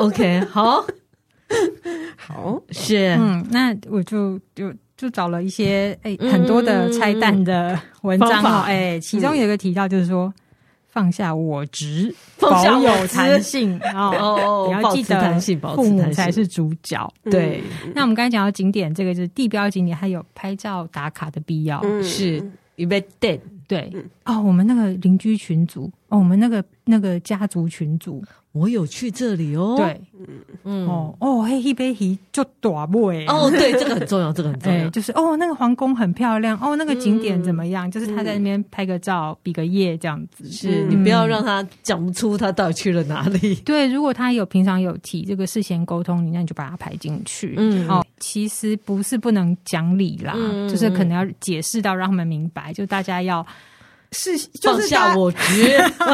[0.00, 0.84] ，OK，好，
[2.16, 2.62] 好。
[2.70, 10.34] 是，嗯，那我就就就找了一些哎、欸、很多的拆弹的文章哦，哎、欸，其中有一个提到就是说、嗯、
[10.88, 15.40] 放下我执，保有弹性哦，哦你要记得
[15.74, 17.12] 父母才是主角。
[17.24, 17.62] 对，
[17.94, 22.42] 那我们刚才讲到景点，这个就是地标景点，还有拍照打卡的必要，嗯、是。
[22.76, 22.86] 预
[23.70, 23.92] 对，
[24.24, 28.20] 哦，我们那个邻居群组，哦，我们那个那个家族群组。
[28.52, 30.00] 我有去这里哦，对，
[30.64, 37.88] 嗯，哦哦，嘿，一杯鱼就大尾，哦，对，这个很重要，这个很重要， 就是哦，那个皇宫很漂亮，哦，那个景点怎么样？
[37.88, 40.50] 就是他在那边拍个照，比个耶，这样子。
[40.50, 43.54] 是你不要让他讲不出他到底去了哪里。
[43.64, 47.54] 对，如果他有平常有提这个事先沟通，你那你就把他排进去。
[47.56, 50.34] 嗯，哦，其实不是不能讲理啦，
[50.68, 53.44] 就是可能要解释到让他们明白，就大家要。
[54.12, 54.32] 是，
[54.64, 55.38] 放下我局，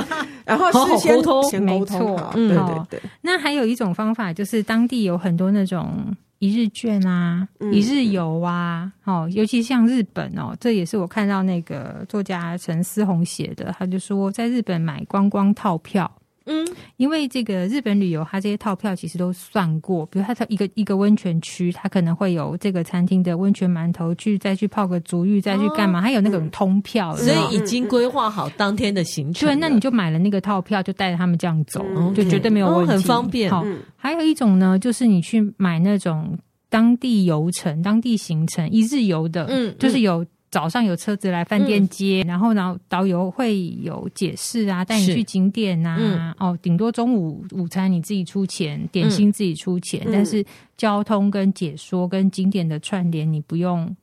[0.45, 3.01] 然后事先沟通，没错，对对对。
[3.23, 16.11] 那还有一种方法，就是当地有很多那种一日券啊、一日游啊，哦，尤其像日本哦，这也是我看到那个作家陈思宏写的，他就说在日本买观光套票。
[16.47, 16.67] 嗯，
[16.97, 26.01] 因为这个日本旅游，它这些套票其实都算过，比如它它一个一个温泉区，它可能会有这个餐厅的温泉馒头，去再去泡个足浴，再去干嘛？
[26.01, 29.49] 还有那种通票，所以已经规划好当天的行程。
[29.49, 31.85] 对，那你就买了那个套票，就带着他们这样走，
[32.15, 33.51] 就绝对没有问题，很方便。
[33.51, 33.65] 好，
[33.97, 36.39] 还有一种呢，就是你去买那种
[36.69, 40.25] 当地游程、当地行程一日游的，嗯，就是有。
[40.51, 45.97] 早上有车子来饭店接，嗯、然后呢，导游会有解释啊，带你去景点呐、啊。
[45.99, 50.45] 嗯、哦，顶多中午午餐你自己出钱，点心自己出钱，嗯、但是
[50.77, 53.95] 交通跟解说跟景点的串联，你不用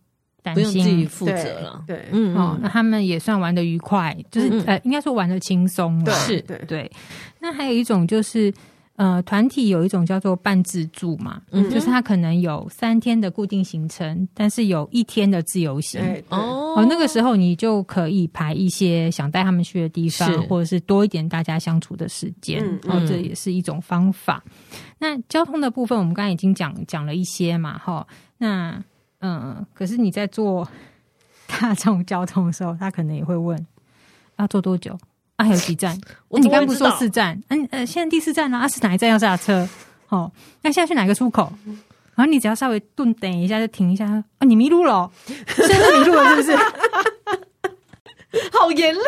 [0.42, 1.84] 担心，不用自己负责了。
[1.88, 6.04] 对，嗯，哦，那他们也算玩的愉快，就是、嗯、呃，应该说玩的轻松。
[6.04, 6.92] 对，是，对，对。
[7.40, 8.54] 那还有一种就是。
[8.96, 16.00] 呃，团体有一种叫做半自助嘛，嗯、就是他可能有三天的固定行程，但是有一天的自由行。
[16.30, 22.64] 哦，哦，那个时候你就可以排一些想带他们去的地方，或者是多一点大家相处的时间。
[22.84, 24.44] 嗯、哦，这也是一种方法。
[25.00, 28.06] 那交通的部分，我们刚才已经讲讲了一些嘛，哈。
[28.38, 28.80] 那
[29.22, 30.68] 嗯，可是你在做
[31.48, 33.66] 大众交通的时候，他可能也会问
[34.38, 34.96] 要坐多久
[35.36, 35.46] 啊？
[35.46, 36.00] 还有几站？
[36.30, 37.42] 我你刚不是说四站？
[37.50, 39.68] 嗯呃，现在第四站呢啊，是哪一站要下车？
[40.10, 40.32] 哦，
[40.62, 41.52] 那现在去哪个出口？
[42.16, 45.12] 然后你只要稍微顿等一下就停一下啊，你迷路了、哦，
[45.48, 46.58] 现在迷路了是不是？
[48.52, 49.00] 好严厉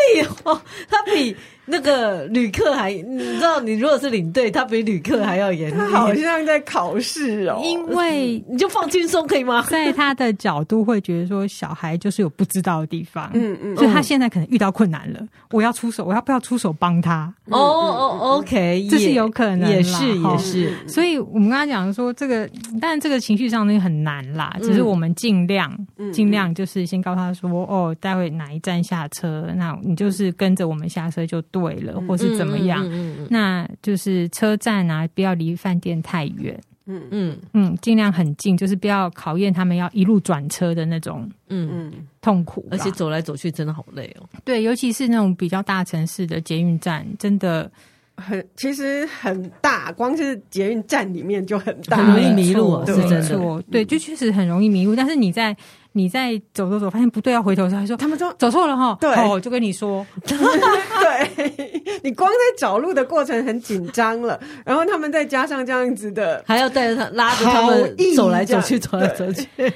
[0.43, 0.59] 哦，
[0.89, 1.35] 他比。
[1.65, 5.75] 那个旅客还，你知道，你如果是领队，他比旅客还要严厉。
[5.75, 9.65] 他好像在考试哦，因为你就放轻松可以吗？
[9.69, 15.19] 在他的角度会觉得说，小孩就是有不知道的地方，嗯嗯，所以他现在可能遇到困难了，
[15.51, 17.33] 我要出手，我要不要出手帮他？
[17.49, 20.71] 哦哦，OK，这是有可能，也是也是。
[20.87, 22.47] 所以我们刚刚讲说，这个，
[22.79, 25.75] 当然这个情绪上那个很难啦，只是我们尽量
[26.13, 31.41] 尽量就是先告诉他说，哦，待会哪一站下车，那你就是跟着我们下车就。
[31.55, 32.85] 对了，或是怎么样？
[32.85, 36.59] 嗯嗯嗯、那就是车站啊，不要离饭店太远。
[36.87, 41.31] 嗯嗯嗯，尽量很近，就是不要考验他们要一路转车的那种。
[41.47, 44.27] 嗯嗯，痛苦，而且走来走去真的好累哦。
[44.43, 47.71] 对，尤其是那种比较大城市的捷运站，真的
[48.17, 52.85] 很其实很大，光是捷运站里面就很大，很容易迷路。
[52.85, 54.93] 是真的，对，就确实很容易迷路。
[54.93, 55.55] 但是你在。
[55.97, 69.47] 你在走走走，发现不对，要回头的时候，他说他们说走错了哈，对，哦，就跟你说， 对， 你光在找路的过程很紧张了，然后他们再加上这样子的，还要带着他拉着他们走来走去，走来走去。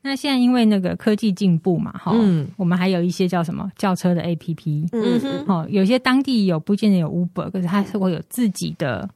[0.00, 5.20] 那现在因为那个科技进步嘛，哈，嗯，我们还有一些叫什么轿车的 APP，嗯。
[5.20, 9.06] 哼，哦，有些当地有，不见得有 Uber，可是它是会有自己的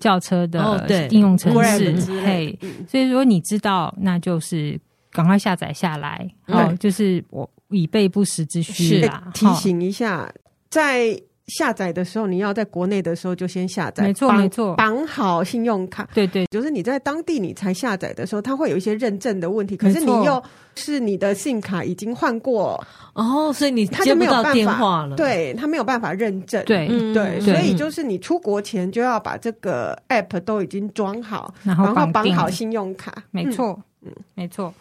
[0.00, 4.76] 轿车的应用程式，嘿，所以说你知道，那就是。
[5.14, 9.30] 赶快下载下来，哦，就是我以备不时之需啦。
[9.32, 10.28] 提醒一下，
[10.68, 16.08] 在下载的时候，你要在国内的时候就先下载，没错没错，绑好信用卡。
[16.12, 19.76] 对对，就是你在当地你才下载的时候，它会有一些认证的问题。
[19.76, 20.42] 可是你又
[20.74, 26.64] 是你的信卡已经换过哦，所以你他就没有电话了，对他没有办法认证。
[26.64, 33.14] 对对，所以就是你出国前就要把这个 app 都已经装好，然后绑好信用卡。
[33.30, 34.74] 没错，嗯，没错。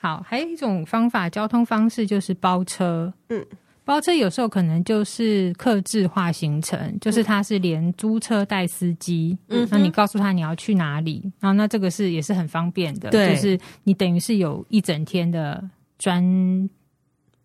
[0.00, 3.12] 好，还有一种方法，交通方式就是包车。
[3.28, 3.44] 嗯，
[3.84, 9.36] 包车有时候可能就是客制化行程，嗯、就是它是连租车带司机。
[9.48, 13.10] 嗯，那你告诉他你要去哪里，然后那这个是也是很方便的。
[13.10, 15.62] 对，就是你等于是有一整天的
[15.98, 16.68] 专。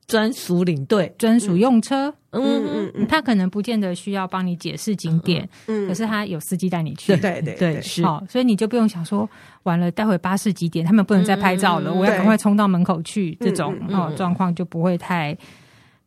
[0.07, 9.29] 专属领队、专属用车，嗯嗯嗯，他可能不见得需要帮你解释景点，嗯，可是他有司机带你去，对对对，是，好，所以你就不用想说，
[9.63, 15.37] 完了，待会巴士几点，他们不能再拍照了，我要赶快冲到门口去，这种哦状况就不会太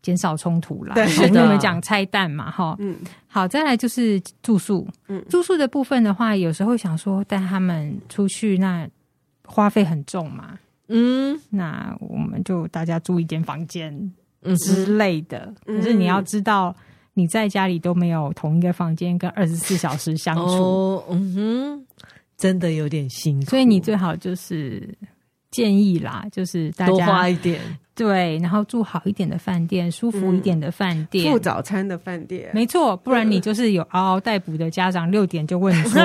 [0.02, 0.94] 减少冲突了。
[0.94, 1.04] 对，
[1.40, 8.88] 我们讲拆弹嘛，哈，嗯，好，再来就是住宿，嗯，住宿的部分的话，有时候想说带他们出去，那
[9.44, 10.58] 花费很重嘛。
[10.90, 14.10] 嗯，那我们就大家住一间房间
[14.56, 15.52] 之类的。
[15.66, 16.74] 嗯、可是你要知道，
[17.14, 21.86] 你在家里都没有同一个房间跟二十四小时相处，哦，嗯哼，
[22.36, 23.50] 真的有点辛苦。
[23.50, 24.88] 所以你最好就是
[25.50, 27.60] 建议啦，就是大家多花一点，
[27.94, 32.96] 对，然后住好一点的饭店，舒服一点的饭店，附、嗯、早餐的饭店，没错。
[32.96, 36.00] 不然你就是有嗷嗷待哺的家长， 六点就问你说，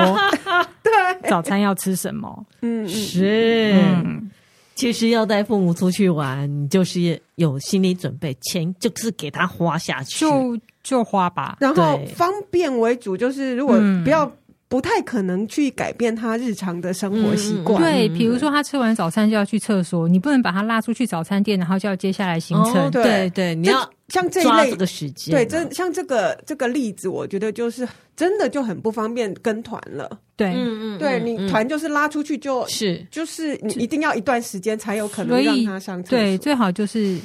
[0.82, 2.46] 对，早餐要吃什么？
[2.62, 3.74] 嗯，是。
[3.74, 4.30] 嗯
[4.74, 11.56] 其实要带父母出去玩，你就是有心理准备，钱就是给他花下去，就就花吧。
[11.60, 14.30] 然后方便为主，就是如果不要
[14.74, 17.80] 不太可能去改变他日常的生活习惯。
[17.80, 22.90] 对，比如说他吃完早餐就要去厕所，你不能把他拉出去早餐店，然后就要接下来行程。
[22.90, 30.10] 对对，你要像这一类这个时间，对，这像这个这个例子，我觉得就是真的就很不方便跟团了。
[30.34, 36.18] 对，嗯嗯，对你团就是拉出去就是就是你一定要一段时间才有可能让他上厕所。
[36.18, 37.16] 对，最好就是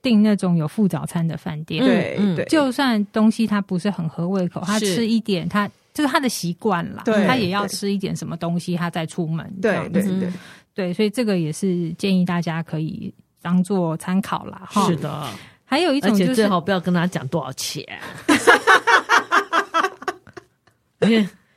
[0.00, 1.84] 订那种有附早餐的饭店。
[1.84, 7.02] 对对，就算东西他不是很合胃口，他吃一点，他就是他的习惯啦。
[7.06, 9.50] 他也要吃一点什么东西，他再出门。
[9.62, 10.30] 对对对
[10.74, 14.68] 对，所以这个也是建议大家可以当做参考啦。
[14.86, 15.26] 是的，
[15.64, 17.82] 还有一种就是最好不要跟他讲多少钱。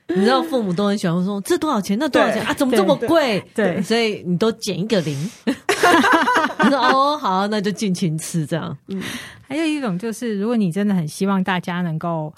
[0.09, 2.53] 你知道父母都很喜欢说这多少钱，那多少钱啊？
[2.53, 3.43] 怎么这么贵？
[3.53, 5.29] 对，所以你都减一个零。
[6.57, 9.01] 他说：“哦，好，那就尽情吃这样。”嗯，
[9.41, 12.33] 还有一种就是，如果你真的很希望大家能够，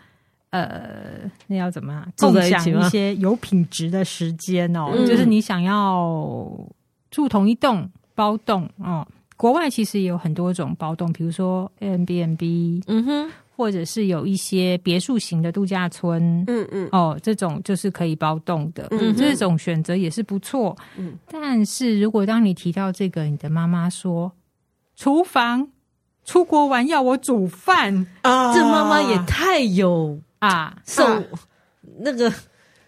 [0.52, 2.08] 呃，那要怎么啊？
[2.18, 4.91] 共享一些有品质的时间哦？
[5.08, 6.52] 就是你想要
[7.12, 20.76] 住同一栋包栋哦，国外其实也有很多种包栋，比如说 Airbnb，嗯哼，或者是有一些别墅型的度假村，嗯嗯，哦，这种就是可以包栋的，嗯，这种选择也是不错。
[20.97, 24.32] 嗯，但是如果当你提到这个，你的妈妈说
[24.95, 25.70] 厨房
[26.26, 31.03] 出国玩要我煮饭啊，这妈妈也太有啊，受
[31.99, 32.31] 那个，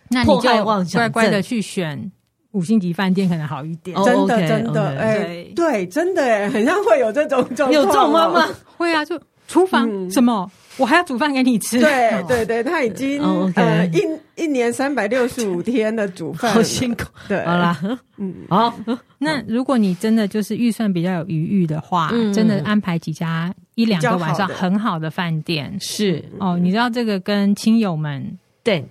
[0.09, 2.11] 那你就乖乖的去选。
[2.51, 7.39] 五星级饭店可能好一点，真的真的，哎，对，真的哎，很像会有这种
[7.71, 8.45] 有这种妈妈，
[8.75, 13.22] 会啊，就厨房什么，我还要煮饭给你吃，对对对，他已经
[13.55, 14.01] 呃一
[14.43, 17.78] 一年三百六十五天的煮饭，好 辛苦，对，好啦，
[18.17, 18.74] 嗯，好，
[19.17, 26.24] 那如果你真的就是预算比较有余裕的话，真的安排几家一两个晚上很好的饭店，是。
[26.39, 28.86] 哦，你知道这个跟亲友们对。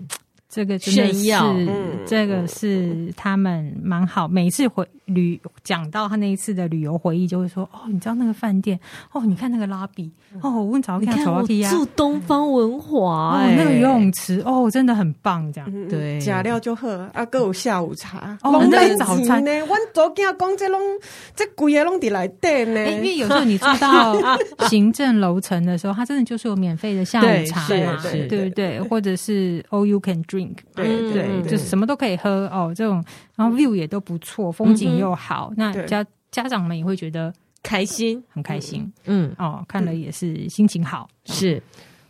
[0.53, 1.69] 这个真的是，
[2.05, 4.27] 这个是他们蛮好。
[4.27, 8.79] 每一次回旅讲到他那一次的旅游回忆，就会说：“哦，你知道那个饭店？
[9.13, 15.51] 哦，你看那个拉比，哦，我问早看早看住东方文华，那个游泳池，哦，真的很棒。
[15.53, 19.51] 这样对，假料就喝啊，各有下午茶，哦，那早餐呢？
[19.67, 20.81] 我昨天讲这拢
[21.35, 22.91] 这贵的拢得来电呢。
[22.91, 24.17] 因为有时候你住到
[24.69, 30.57] 行政楼层的时候，它真的就是有免费的下午茶嘛，对不对，或者是 all you can drink。
[30.75, 33.03] 对对，就是什么都可以喝哦，这种
[33.37, 37.33] 然后 view 也都不错，风景又好，那家家长们也会觉得
[37.63, 38.93] 开心，很开心。
[39.07, 39.35] 嗯。
[39.39, 41.09] 哦，看了也是心情好。
[41.25, 41.61] 是，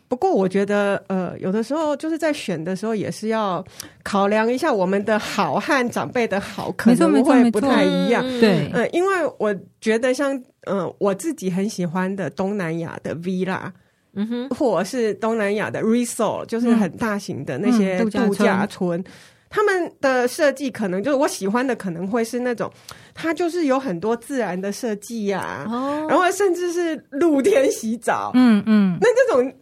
[0.08, 3.64] 不过我觉得呃，有的时候就是在选的时候也是要
[4.02, 8.22] 考量一下我们的好和长辈的好，可能会不太一样。
[8.40, 10.36] 对，嗯，因为我觉得像
[10.66, 13.70] 嗯，我自己很喜欢的东南亚的 villa。
[14.12, 19.04] 嗯哼，或者是东南亚的 resort，就是很大型的那些度假村，嗯嗯、度假村
[19.50, 22.72] 他们的设计可能就是我喜欢的，可能会是那种，
[23.12, 29.52] 它就是有很多自然的设计呀，哦、然后甚至是露天洗澡，嗯嗯，那这种。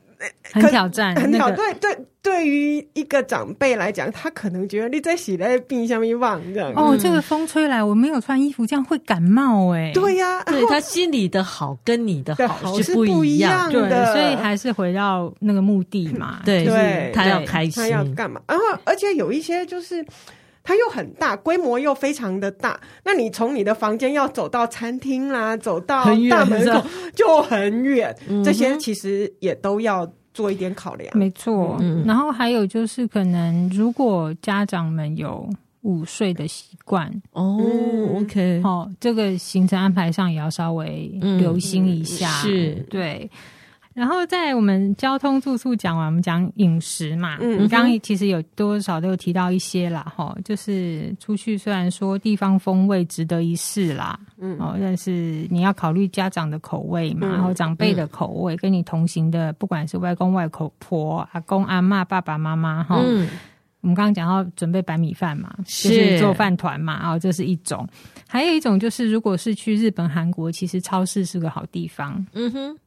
[0.53, 1.57] 很挑战，很挑战。
[1.57, 6.73] 对对，对于一个长辈来讲，他可能觉得你在洗在冰箱里忘这样。
[6.75, 9.93] 哦，这个风吹来，我没有穿衣服，这样会感冒哎。
[9.95, 16.41] 对呀，对他心里的好跟你的好是不一样的，所以还是回到那个目的嘛。
[16.45, 18.41] 对，他要开心，他要干嘛？
[18.49, 20.05] 然后，而且有一些就是。
[20.69, 22.79] 它又很大，规模又非常的大。
[23.03, 28.15] 那你从你的房间要走到餐厅啦，走到大门口就很远。
[28.45, 31.11] 这些其实也都要做一点考量。
[31.17, 35.49] 没错，嗯、然后还有就是，可能如果家长们有
[35.81, 37.59] 午睡的习惯哦
[38.17, 41.07] ，OK，哦，这个行程安排上也要稍微
[41.39, 42.29] 留心一下。
[42.29, 43.31] 嗯、是对。
[43.99, 47.37] 然后在我们交通住宿讲完，我们讲饮食嘛。
[47.41, 63.29] 嗯，你刚刚其实有多少都有提到一些啦，哈，就是出去虽然说地方风味值得一试啦，嗯，哦，但是你要考虑家长的口味嘛，然后长辈的口味，跟你同行的，不管是外公外婆、阿公阿妈、爸爸妈妈，哈，嗯，
[63.81, 67.85] 我们刚刚讲到准备白米饭嘛，就是做饭团嘛，然后这是一种，
[68.29, 72.79] 还有一种就是如果是去日本、韩国，其实超市是个好地方，嗯哼。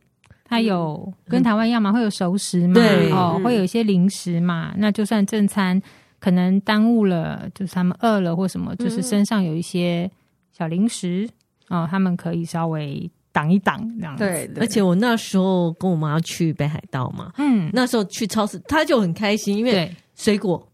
[0.52, 3.10] 它有跟台湾一样嘛，会有熟食嘛，对。
[3.14, 4.74] 哦，会有一些零食嘛。
[4.76, 5.82] 那就算正餐
[6.20, 10.12] 可能耽误了，就是他们饿了或什么，就是身上有一些
[10.52, 11.26] 小零食
[11.70, 14.54] 哦，他们可以稍微挡一挡这样子。
[14.60, 20.68] 而且我那时候跟我妈去北海道嘛，嗯，那时候去超市，她就很开心，因为水果。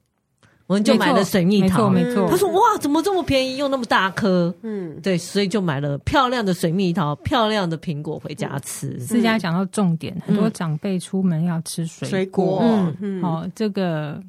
[0.68, 2.30] 我们就买了水蜜桃，没错，没错。
[2.30, 9.00] 他说：“哇，怎么这么便宜，又那么大颗？”嗯，对，所以就买了漂亮的水蜜桃、漂亮的苹果回家吃。
[9.00, 12.62] 思佳讲到重点，很多长辈出门要吃水果。
[13.00, 14.22] 嗯，哦，这个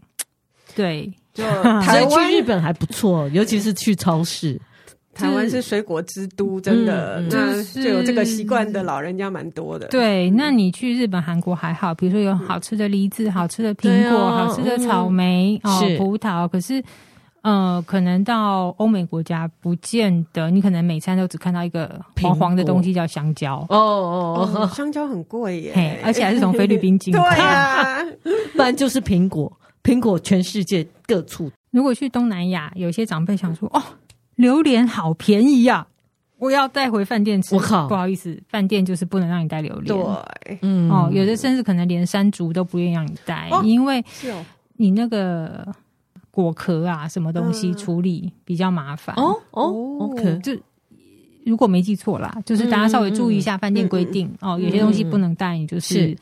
[0.76, 1.42] 对，就
[1.82, 4.60] 台湾去日本还不错，尤其是去超市。
[5.18, 9.88] 台湾是水果之都，真的，那就有这个习惯的老人家蛮多的。
[9.88, 16.46] 对，那你去日本、韩国还好，比如说有好吃的梨子、好吃的苹果、好吃的草莓、哦葡萄。
[16.46, 16.80] 可是，
[17.42, 23.66] 呃，可能到欧美国家，不见得你可能每餐都只看到一个黄黄的东西叫香蕉。
[23.70, 27.20] 哦哦， 香蕉很贵耶，而且还是从菲律宾进口。
[27.34, 27.98] 对啊，
[28.54, 29.50] 不然就是苹果，
[29.82, 31.50] 苹果全世界各处。
[31.72, 33.82] 如果去东南亚，有些长辈想说哦。
[34.38, 35.84] 榴莲好便宜呀！
[36.38, 37.56] 我要带回饭店吃。
[37.56, 39.86] 我靠，不好意思，饭店就是不能让你带榴莲。
[39.86, 44.02] 对，嗯，哦，有的甚至可能连山竹都不愿意让你带，因为
[44.76, 45.66] 你那个
[46.30, 49.16] 果壳啊，什么东西处理比较麻烦。
[49.16, 50.56] 哦哦，OK，就
[51.44, 56.16] 如果没记错啦，就是大家稍微注意一下饭店规定哦，有些东西不能带，你就是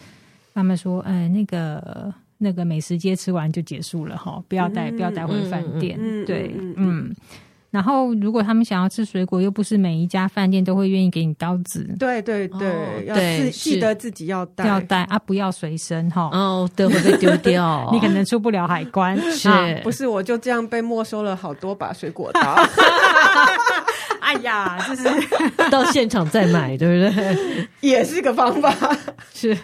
[0.54, 5.98] 他们说，哎，那个那个美食街吃完就结束了哈，不要带，不要带回饭店。
[6.24, 7.14] 对，嗯。
[7.76, 11.86] 然后，如果他们想要吃水果，又不是每一家饭店都会愿意给你刀子。
[11.98, 12.74] 对对对，哦、
[13.04, 16.30] 要对记得自己要带，要带啊，不要随身哈。
[16.32, 19.14] 哦，对，会被丢掉， 你可能出不了海关。
[19.30, 22.40] 是，啊、不是我就这样被没收了好多把水果刀。
[24.20, 25.04] 哎呀，就是
[25.70, 27.68] 到现场再买，对不对？
[27.82, 28.74] 也是个方法。
[29.34, 29.54] 是。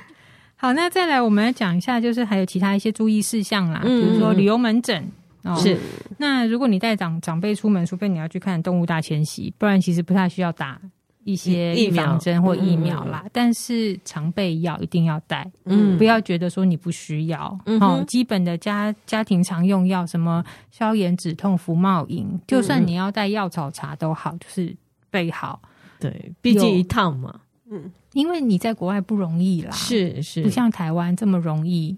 [0.56, 5.10] 好，那再来我们来讲一下，就是还有其他一些注意事项啦，嗯、比如说旅游门诊。
[5.44, 5.76] 哦、是，
[6.18, 10.80] 那如果你带长长辈出门，除非你要去看动物大迁徙，不然其实不太需要打
[11.24, 13.24] 一些预防针或疫苗啦。
[13.32, 17.58] 但是常备药一定要带，嗯，不要觉得说你不需要。
[17.66, 24.74] 嗯，哦，基本的家家庭常用药，什么消炎止痛、服贸饮，就算你要带药草茶都好，就是
[25.10, 25.60] 备好。
[25.98, 31.96] 对，毕竟一趟嘛，嗯，因为你在国外不容易啦，是是，不像台湾这么容易。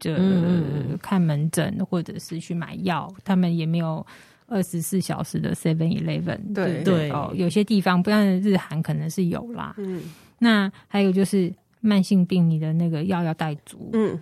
[0.00, 0.10] 就
[1.00, 4.04] 看门诊或者是去买药，他们也没有
[4.46, 6.52] 二十四小时的 Seven Eleven。
[6.52, 9.74] 对对哦，有些地方不像日韩可能是有啦。
[9.78, 10.02] 嗯，
[10.38, 13.90] 那还有就是慢性病，你的那个药要带足。
[13.92, 14.18] 嗯，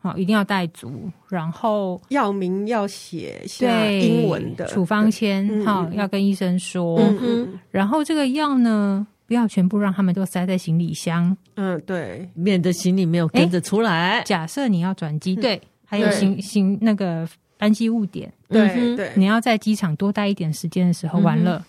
[0.00, 1.10] 好，一定要带足。
[1.28, 6.98] 然后药名要写下英文的处方签，好，要跟医生说。
[6.98, 14.20] 嗯，然后这个药呢，不要全部让他们都塞在行李箱，嗯，对，免得行李没有跟着出来。
[14.26, 17.24] 假设你要转机，对，还有行行那个
[17.56, 21.64] 班机误点，对对，你要在机场多待一点时间的时候，完了，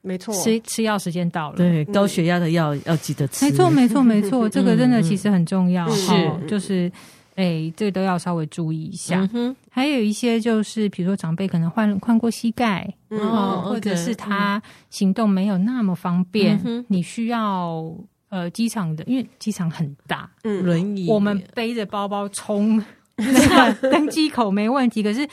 [0.00, 6.12] 没错，吃吃药时间到了，对，高血压的药要记得吃，没错没错没错， 这个真的其实很重要，是。
[6.48, 6.90] 就是。
[7.36, 9.28] 哎、欸，这都要稍微注意一下。
[9.34, 17.94] 嗯、还有一些就是，比如说长辈可能换换过膝盖，嗯、哦，或者是他行动没有那么方便，嗯、你需要
[18.30, 22.82] 呃机场的，因为机场很大，嗯，轮椅，我们背着包包冲
[23.16, 23.26] 那
[23.72, 25.02] 个登机口没问题。
[25.02, 25.28] 可是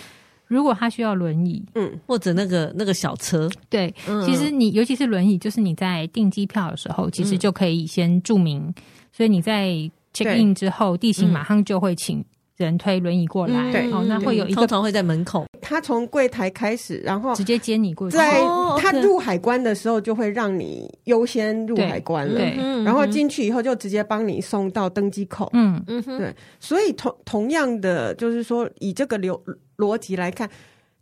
[0.45, 8.73] 如果他需要轮椅，嗯，或者那个那个小车，对，嗯、其实你尤其是轮椅，就是你在订机票的时候，其实就可以先注明，嗯、
[9.13, 9.89] 所以你在。
[10.13, 12.23] Check in 之后，地勤马上就会请
[12.57, 13.71] 人推轮椅过来。
[13.71, 18.15] 对，哦，那会有一个通常会在门口，他从柜台开始，然后直接接你过去。
[18.15, 18.39] 在
[18.77, 22.35] 他入海关的时候，就会让你优先入海关了。
[22.37, 25.49] 对，然后进去以后就直接帮你送到登机口。
[25.53, 26.33] 嗯嗯，对。
[26.59, 29.41] 所以同同样的，就是说以这个流
[29.77, 30.49] 逻辑来看。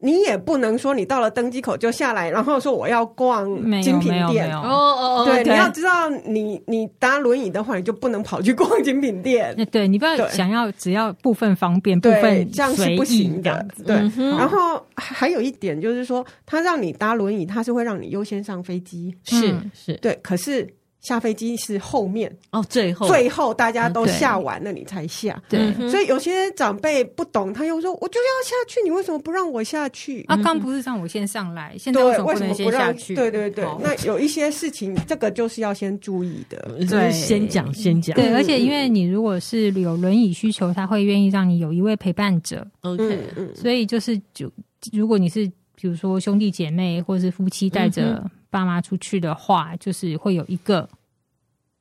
[0.01, 3.45] 你也不能说你到了登机口就下来，然后说我要逛
[3.81, 4.51] 精品店。
[4.57, 9.55] 哦哦哦，对，你要知道，你你搭轮椅的话，你就不能跑去逛精品店。
[9.71, 13.65] 对，你不要想要只要部分方便，部分这样是不行的。
[13.85, 13.95] 对，
[14.37, 19.15] 然后还有一点就是说，他让你搭轮椅，他是会让你优先上飞机。
[19.23, 20.67] 是是，对，可是。
[21.01, 25.41] 下飞机是后面哦，最后最后大家都下完了，你才下。
[25.49, 33.15] 对，所以有些长辈不懂，他又说：“我就要下去，你为什么不让我下去？”啊，刚不是让我先上来，现在为什么不能先下去？
[33.15, 36.77] 对对对，那有一些事情，这个就是要先注意的。
[36.87, 38.15] 对，先讲先讲。
[38.15, 42.65] 对，而且因为你如果是有轮椅需求，他会愿意让你有一位陪伴者。
[42.81, 43.19] OK，
[43.55, 44.51] 所以就是就
[44.93, 45.45] 如果你是
[45.75, 48.23] 比如说兄弟姐妹或是夫妻带着。
[48.51, 50.87] 爸妈出去的话，就是会有一个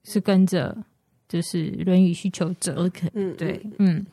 [0.05, 0.75] 是跟着，
[1.29, 2.83] 就是轮椅需求者。
[2.87, 4.07] OK，嗯，对，嗯。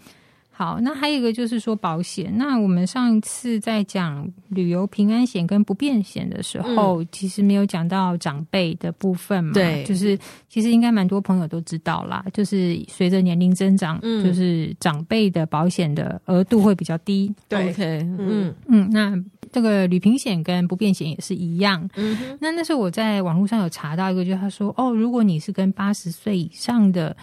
[0.49, 2.36] 好，那还有一个就是说保险。
[2.36, 9.53] 那我们上一次在讲旅游平安险跟不便险的时候，嗯、其实没有讲到长辈的部分嘛？
[9.53, 10.18] 对，就是
[10.49, 12.26] 其实应该蛮多朋友都知道啦。
[12.34, 17.32] 就是随着年龄增长，嗯、就是长辈的保险的额度会比较低。
[17.47, 18.89] 对，OK，嗯嗯。
[18.89, 21.89] 那这个旅平险跟不便险也是一样。
[21.95, 27.16] 嗯哼，那那时候我在网络上有查到一个，就是他说哦，如果你是跟八十岁以上的。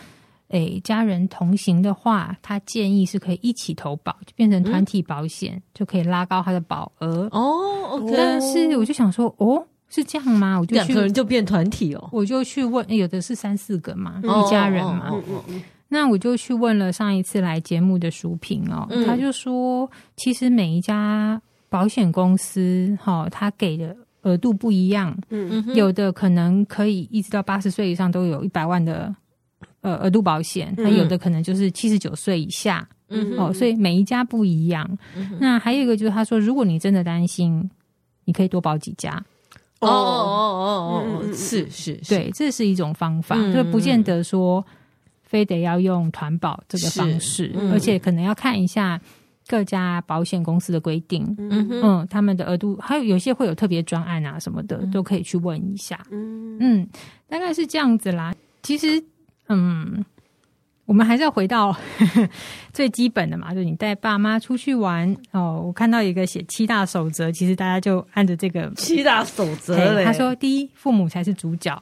[0.48, 7.26] 诶，家人同行的话，他建议是可以一起投保，就变成团体保险，嗯、就可以拉高他的保额。
[7.32, 8.14] 哦，OK。
[8.14, 10.60] 但是我就想说，哦，是这样吗？
[10.60, 15.08] 我就去两个人就变团体哦，我就去问，有的是三四个嘛，嗯、一家人嘛。
[15.10, 15.54] 哦哦哦哦、
[15.88, 21.40] 那我就去问了上一次来节目的淑萍哦，嗯、他就说，其实每一家
[21.74, 25.16] 保险公司哈，他给的额度不一样。
[25.30, 29.12] 嗯嗯，有的可能可以一直到八十岁以上都有一百万的。
[29.80, 34.98] 呃，额度保险，那有的可能就是七十九岁以下，嗯，哦，所以每一家不一样。
[35.38, 37.70] 那还有一个就是，他说，如果你真的担心，
[38.24, 39.12] 你可以多保几家。
[39.80, 44.64] 哦哦哦哦哦，是是，对，这是一种方法，就、嗯、不见得说
[45.22, 48.98] 非得要用团保这个方式，嗯、而且可能要看一下
[49.46, 56.00] 各家保险公司的规定，嗯哼嗯，他们的额度，还有有些会有特别专案啊什么的，嗯、都可以去问一下。
[56.10, 56.88] 嗯嗯，
[57.28, 58.34] 大概是这样子啦。
[58.62, 59.02] 其实。
[59.50, 60.02] 嗯，
[60.86, 62.28] 我们还是要回到呵 呵
[62.72, 65.62] 最基本的嘛，就是你带爸妈出去玩哦。
[65.66, 70.02] 我看到一个写七大守则，其实大家就按着这个七大守则。
[70.02, 71.78] 他说：第一，父母才是主角。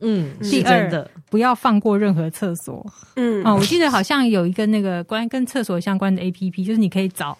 [0.00, 2.84] 嗯，第二，不要放过任何厕所。
[3.16, 7.36] 嗯，哦，我记得好像有一个那个关跟厕所相关的 APP，就是你可以找。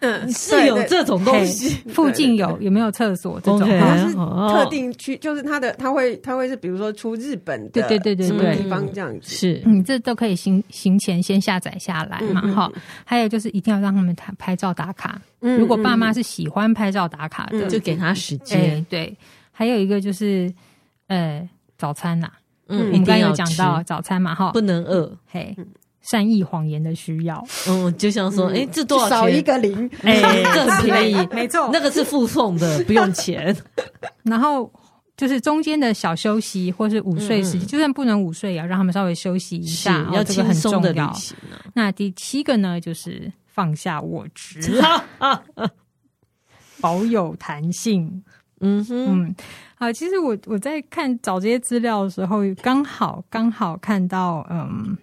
[0.00, 1.70] 嗯，是有这种东西。
[1.88, 3.60] 附近有有没有厕所这种？
[3.80, 9.28] 好像是特定区，就是它的它会它会是比如说出日本的，对对对对对，什么地方这样子。
[9.34, 12.72] 是，你，这都可以行行前先下载下来嘛，哈。
[13.04, 15.20] 还有就是一定要让他们拍拍照打卡。
[15.40, 18.86] 如果爸妈是喜欢拍照打卡的，就给他时间。
[18.88, 19.12] 对，
[19.50, 20.48] 还有一个就是
[21.08, 21.48] 呃
[21.78, 22.30] 早餐呐，
[22.66, 25.56] 嗯，我们刚刚有讲到早餐嘛，哈，不能饿，嘿。
[26.00, 29.18] 善意谎言的需要，嗯，就像说，哎、欸，这多少钱？
[29.18, 33.54] 少一个零，哎、欸，这很便宜，没错，那个是附送的，不用钱。
[34.24, 34.72] 然后
[35.18, 41.04] 就是中间的小休息或是午睡时间，嗯、就算不能午睡，也要让他们稍微休息一下，要这个很重要。
[41.04, 41.14] 啊、
[41.74, 44.80] 那第七个呢，就是放下我执，
[46.80, 48.24] 保有弹性。
[48.60, 49.34] 嗯哼，
[49.78, 54.96] 嗯，好，其实我我在看找这些资料的时候，刚好刚好看到，嗯。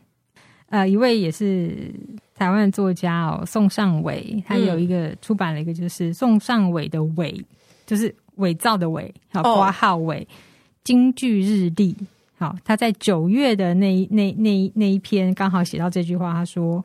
[0.69, 1.93] 呃，一位也是
[2.33, 7.39] 台湾的作家哦，宋尚伟，他有一个出版了一个，就是宋尚伟的“伪”，
[7.85, 10.27] 就是伪造的“伪”，好，挂号“伪”，
[10.83, 11.95] 京剧日历。
[12.37, 16.83] 好，他在九月的那那那那一篇刚好写到这句话，他说：“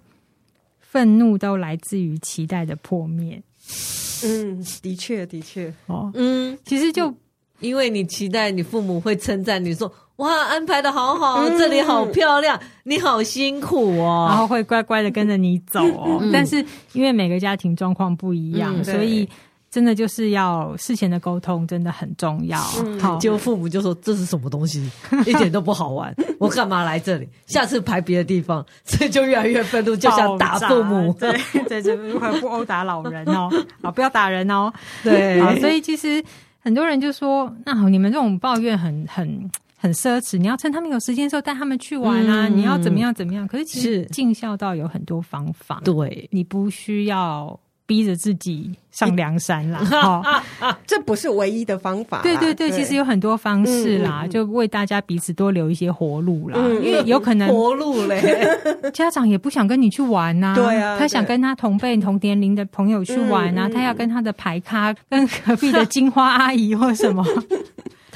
[0.79, 3.43] 愤怒都来自于期待的破灭。”
[4.23, 7.13] 嗯，的确，的确，哦，嗯，其实就。
[7.61, 16.21] 因为你期待你父母会称赞你说，哇，安排的好好，这里好漂亮，你好辛苦哦，然后会乖乖的跟着你走哦。
[16.33, 19.29] 但是因为每个家庭状况不一样，所以
[19.71, 22.59] 真的就是要事前的沟通真的很重要。
[23.01, 24.91] 好，结果父母就说，这是什么东西，
[25.25, 27.29] 一点都不好玩，我干嘛来这里？
[27.47, 31.15] 下次排别的地方，所以就越来越愤怒，就想打父母。
[31.19, 31.33] 对，
[31.69, 33.49] 对，这如何不殴打老人哦？
[33.83, 34.73] 好，不要打人哦。
[35.03, 36.23] 对，好，所以其实。
[36.61, 42.47] 很多人就说：“那好，你们这种抱怨很很很奢侈，你要趁他们有时间的时候带他们去玩啊！
[42.47, 43.49] 嗯、你要怎么样怎么样？
[43.49, 47.59] 可是其实尽孝道有很多方法，对，你不需要。”
[47.91, 50.23] 逼着自己上梁山啦， 哦，
[50.87, 52.21] 这不是唯一的方法。
[52.23, 56.57] 对对对，其实有很多方式啦，就为大家彼此多留一些活路啦。
[56.81, 58.23] 因为有可能活路嘞，
[58.95, 67.27] 家长也不想跟你去玩呐，对啊，他想跟他同辈同年龄的朋友去玩啊，他要跟他的牌咖、跟隔壁的金花阿姨或什么。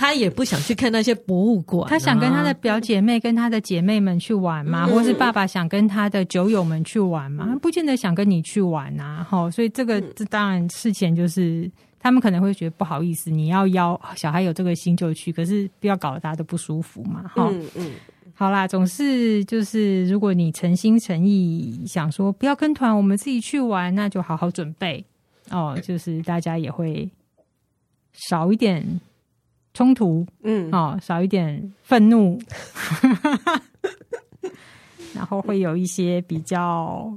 [0.04, 9.24] 他也不想去看那些博物馆，他想跟他的表姐妹、跟他的姐妹们去玩嘛，或是爸爸想跟他的酒友们去玩嘛，不见得想跟你去玩啊。
[9.24, 17.22] 哈，所以这个这当然事前就是他们可能会觉得不好意思，你要邀小孩有这个心就去，可是不要搞得大家都不舒服嘛。
[17.34, 17.92] 哈，嗯嗯，
[18.34, 25.02] 好啦，总是就是如果你诚心诚意想说不要跟团，我们自己去玩，那就好好准备
[25.48, 27.10] 哦，就是大家也会
[28.12, 29.00] 少一点。
[29.74, 32.38] 冲突，嗯，哦，少一点愤怒，
[35.12, 37.12] 然后会有一些比较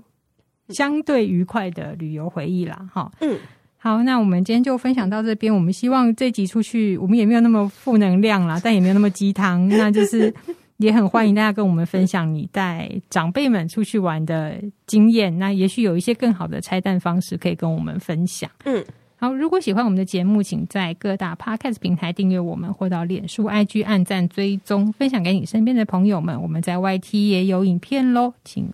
[0.70, 3.38] 相对愉快的旅游回忆啦，哈，嗯，
[3.78, 5.54] 好，那我们今天就分享到这边。
[5.54, 10.34] 我们希望这集出去，我们也没有那么负能量啦， 但也没有那么鸡汤，那就是
[10.78, 15.38] 也很欢迎大家跟我们分享你带长辈们出去玩的经验。
[15.38, 18.84] 那也许有一些更好的拆弹方式可以跟我们分享，嗯。
[19.20, 26.40] 好，如果喜欢我们的节目，请在各大 Podcast 平台订阅我们，或到脸书、IG 按赞追踪，分享给你身边的朋友们。
[26.40, 28.70] 我们在 YT 也有影片喽，请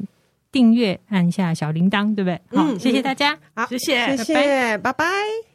[0.51, 2.35] 订阅，按下小铃铛，对不对？
[2.57, 4.91] 好，嗯，谢谢大家，好，谢谢，谢谢，拜拜。
[4.91, 5.52] 拜拜。